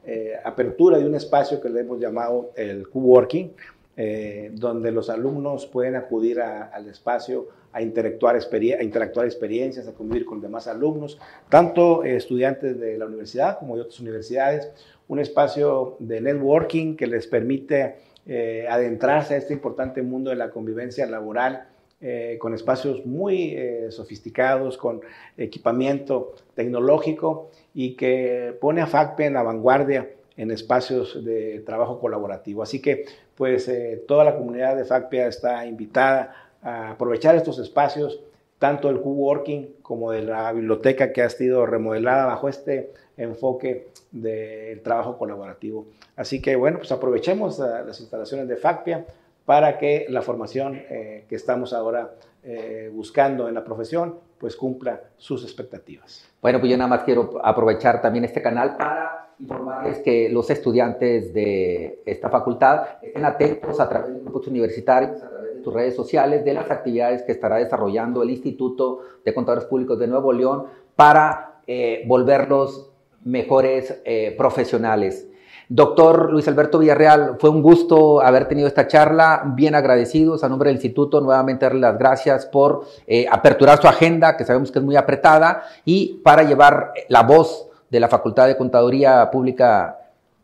eh, 0.06 0.34
apertura 0.43 0.97
de 0.97 1.06
un 1.06 1.15
espacio 1.15 1.62
que 1.62 1.69
le 1.69 1.82
hemos 1.82 1.99
llamado 1.99 2.52
el 2.56 2.89
co-working, 2.89 3.54
eh, 3.95 4.51
donde 4.53 4.91
los 4.91 5.10
alumnos 5.10 5.67
pueden 5.67 5.95
acudir 5.95 6.41
al 6.41 6.88
espacio 6.88 7.47
a 7.71 7.82
interactuar, 7.82 8.36
a 8.36 8.84
interactuar 8.84 9.25
experiencias, 9.25 9.88
a 9.88 9.93
convivir 9.93 10.25
con 10.25 10.41
demás 10.41 10.67
alumnos, 10.67 11.19
tanto 11.49 12.03
estudiantes 12.03 12.79
de 12.79 12.97
la 12.97 13.06
universidad 13.06 13.60
como 13.60 13.75
de 13.75 13.82
otras 13.82 13.99
universidades, 13.99 14.71
un 15.08 15.19
espacio 15.19 15.97
de 15.99 16.21
networking 16.21 16.95
que 16.95 17.08
les 17.08 17.27
permite 17.27 17.95
eh, 18.25 18.65
adentrarse 18.69 19.34
a 19.34 19.38
este 19.38 19.53
importante 19.53 20.01
mundo 20.01 20.29
de 20.29 20.38
la 20.38 20.49
convivencia 20.49 21.06
laboral 21.06 21.67
eh, 22.06 22.38
con 22.39 22.53
espacios 22.53 23.06
muy 23.06 23.53
eh, 23.56 23.88
sofisticados, 23.89 24.77
con 24.77 25.01
equipamiento 25.38 26.36
tecnológico 26.53 27.49
y 27.73 27.95
que 27.95 28.58
pone 28.60 28.82
a 28.82 28.88
FACPE 28.88 29.25
en 29.27 29.34
la 29.34 29.43
vanguardia 29.43 30.10
en 30.38 30.52
espacios 30.52 31.24
de 31.24 31.60
trabajo 31.65 32.00
colaborativo. 32.00 32.63
Así 32.63 32.82
que, 32.82 33.06
pues, 33.36 33.72
toda 34.08 34.24
la 34.24 34.36
comunidad 34.36 34.76
de 34.76 34.86
FACPE 34.86 35.28
está 35.28 35.65
invitada 35.65 36.36
a 36.62 36.91
aprovechar 36.91 37.36
estos 37.36 37.60
espacios, 37.60 38.19
tanto 38.58 38.88
del 38.88 39.02
co-working 39.02 39.76
como 39.82 40.12
de 40.12 40.22
la 40.22 40.52
biblioteca 40.54 41.12
que 41.12 41.22
ha 41.22 41.30
sido 41.30 41.65
remodelada 41.65 42.26
bajo 42.26 42.48
este 42.48 42.93
enfoque 43.17 43.89
del 44.12 44.82
trabajo 44.82 45.17
colaborativo. 45.17 45.88
Así 46.15 46.41
que 46.41 46.56
bueno, 46.56 46.78
pues 46.78 46.91
aprovechemos 46.91 47.60
las 47.60 48.00
instalaciones 48.00 48.48
de 48.48 48.56
FACPIA 48.56 49.06
para 49.46 49.78
que 49.78 50.06
la 50.10 50.22
formación 50.22 50.82
eh, 50.89 51.26
que 51.28 51.36
estamos 51.36 51.74
ahora 51.74 52.15
eh, 52.43 52.89
buscando 52.93 53.48
en 53.48 53.56
la 53.56 53.63
profesión 53.63 54.19
pues 54.38 54.56
cumpla 54.56 55.02
sus 55.17 55.43
expectativas. 55.43 56.26
Bueno, 56.41 56.60
pues 56.60 56.72
yo 56.72 56.78
nada 56.78 56.89
más 56.89 57.04
quiero 57.04 57.41
aprovechar 57.43 58.02
también 58.02 58.26
este 58.26 58.41
canal 58.41 58.78
para 58.78 59.22
informarles 59.39 60.00
que 60.00 60.30
los 60.30 60.50
estudiantes 60.50 61.34
de 61.34 62.02
esta 62.06 62.30
facultad 62.30 62.84
estén 63.02 63.26
atentos 63.26 63.80
a 63.80 63.89
través 63.89 64.13
de 64.13 64.19
grupos 64.19 64.48
universitarios, 64.48 65.22
a 65.22 65.30
través 65.30 65.56
de 65.56 65.63
sus 65.63 65.74
redes 65.74 65.96
sociales, 65.96 66.46
de 66.46 66.54
las 66.54 66.69
actividades 66.72 67.24
que 67.24 67.32
estará 67.32 67.58
desarrollando 67.58 68.24
el 68.24 68.30
Instituto 68.30 69.00
de 69.24 69.34
Contadores 69.34 69.65
Públicos 69.65 70.00
de 70.00 70.08
Nuevo 70.08 70.32
León 70.34 70.65
para 70.96 71.62
eh, 71.67 72.04
volverlos 72.08 72.91
mejores 73.24 74.02
eh, 74.06 74.36
profesionales. 74.38 75.28
Doctor 75.69 76.32
Luis 76.32 76.48
Alberto 76.48 76.78
Villarreal, 76.78 77.38
fue 77.39 77.50
un 77.50 77.62
gusto 77.62 78.22
haber 78.22 78.48
tenido 78.48 78.67
esta 78.67 78.86
charla, 78.86 79.43
bien 79.56 79.76
agradecidos 79.76 80.43
a 80.43 80.50
nombre 80.50 80.67
del 80.67 80.76
instituto, 80.76 81.22
nuevamente 81.22 81.65
darle 81.65 81.80
las 81.80 81.98
gracias 81.98 82.46
por 82.46 82.84
eh, 83.08 83.26
aperturar 83.32 83.82
su 83.82 83.88
agenda, 83.88 84.36
que 84.36 84.43
sabemos 84.43 84.72
que 84.72 84.80
es 84.80 84.86
muy 84.86 84.98
apretada, 84.98 85.63
y 85.86 86.19
para 86.24 86.43
llevar 86.43 86.93
la 87.08 87.24
voz 87.24 87.69
de 87.93 87.99
la 87.99 88.10
Facultad 88.10 88.47
de 88.47 88.58
Contaduría 88.58 89.29
Pública 89.32 89.99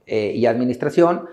eh, 0.06 0.32
y 0.36 0.46
Administración 0.46 1.28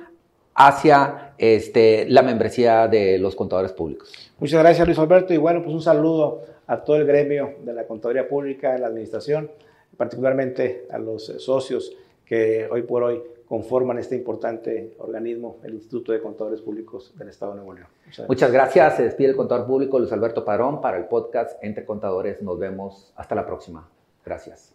hacia 0.55 1.35
este, 1.37 2.09
la 2.09 2.23
membresía 2.23 2.89
de 2.89 3.19
los 3.19 3.37
contadores 3.37 3.73
públicos. 3.73 4.33
Muchas 4.39 4.61
gracias 4.63 4.87
Luis 4.87 4.99
Alberto 4.99 5.35
y 5.35 5.37
bueno, 5.37 5.63
pues 5.63 5.75
un 5.75 5.83
saludo 5.83 6.41
a 6.67 6.79
todo 6.79 6.97
el 6.97 7.07
gremio 7.07 7.57
de 7.63 7.75
la 7.75 7.87
Contaduría 7.87 8.27
Pública, 8.27 8.73
de 8.73 8.79
la 8.79 8.87
Administración 8.87 9.51
particularmente 9.97 10.87
a 10.91 10.99
los 10.99 11.27
socios 11.39 11.93
que 12.25 12.69
hoy 12.71 12.83
por 12.83 13.03
hoy 13.03 13.23
conforman 13.47 13.99
este 13.99 14.17
importante 14.17 14.95
organismo, 14.99 15.59
el 15.63 15.75
Instituto 15.75 16.13
de 16.13 16.21
Contadores 16.21 16.61
Públicos 16.61 17.13
del 17.17 17.29
Estado 17.29 17.53
de 17.53 17.59
Nuevo 17.59 17.75
León. 17.75 17.89
Muchas 18.27 18.51
gracias. 18.51 18.97
Se 18.97 19.05
despide 19.05 19.31
el 19.31 19.37
contador 19.37 19.67
público 19.67 19.99
Luis 19.99 20.13
Alberto 20.13 20.45
Padrón 20.45 20.81
para 20.81 20.97
el 20.97 21.05
podcast 21.05 21.63
Entre 21.63 21.85
Contadores. 21.85 22.43
Nos 22.43 22.59
vemos 22.59 23.13
hasta 23.17 23.35
la 23.35 23.47
próxima. 23.47 23.89
Gracias. 24.25 24.73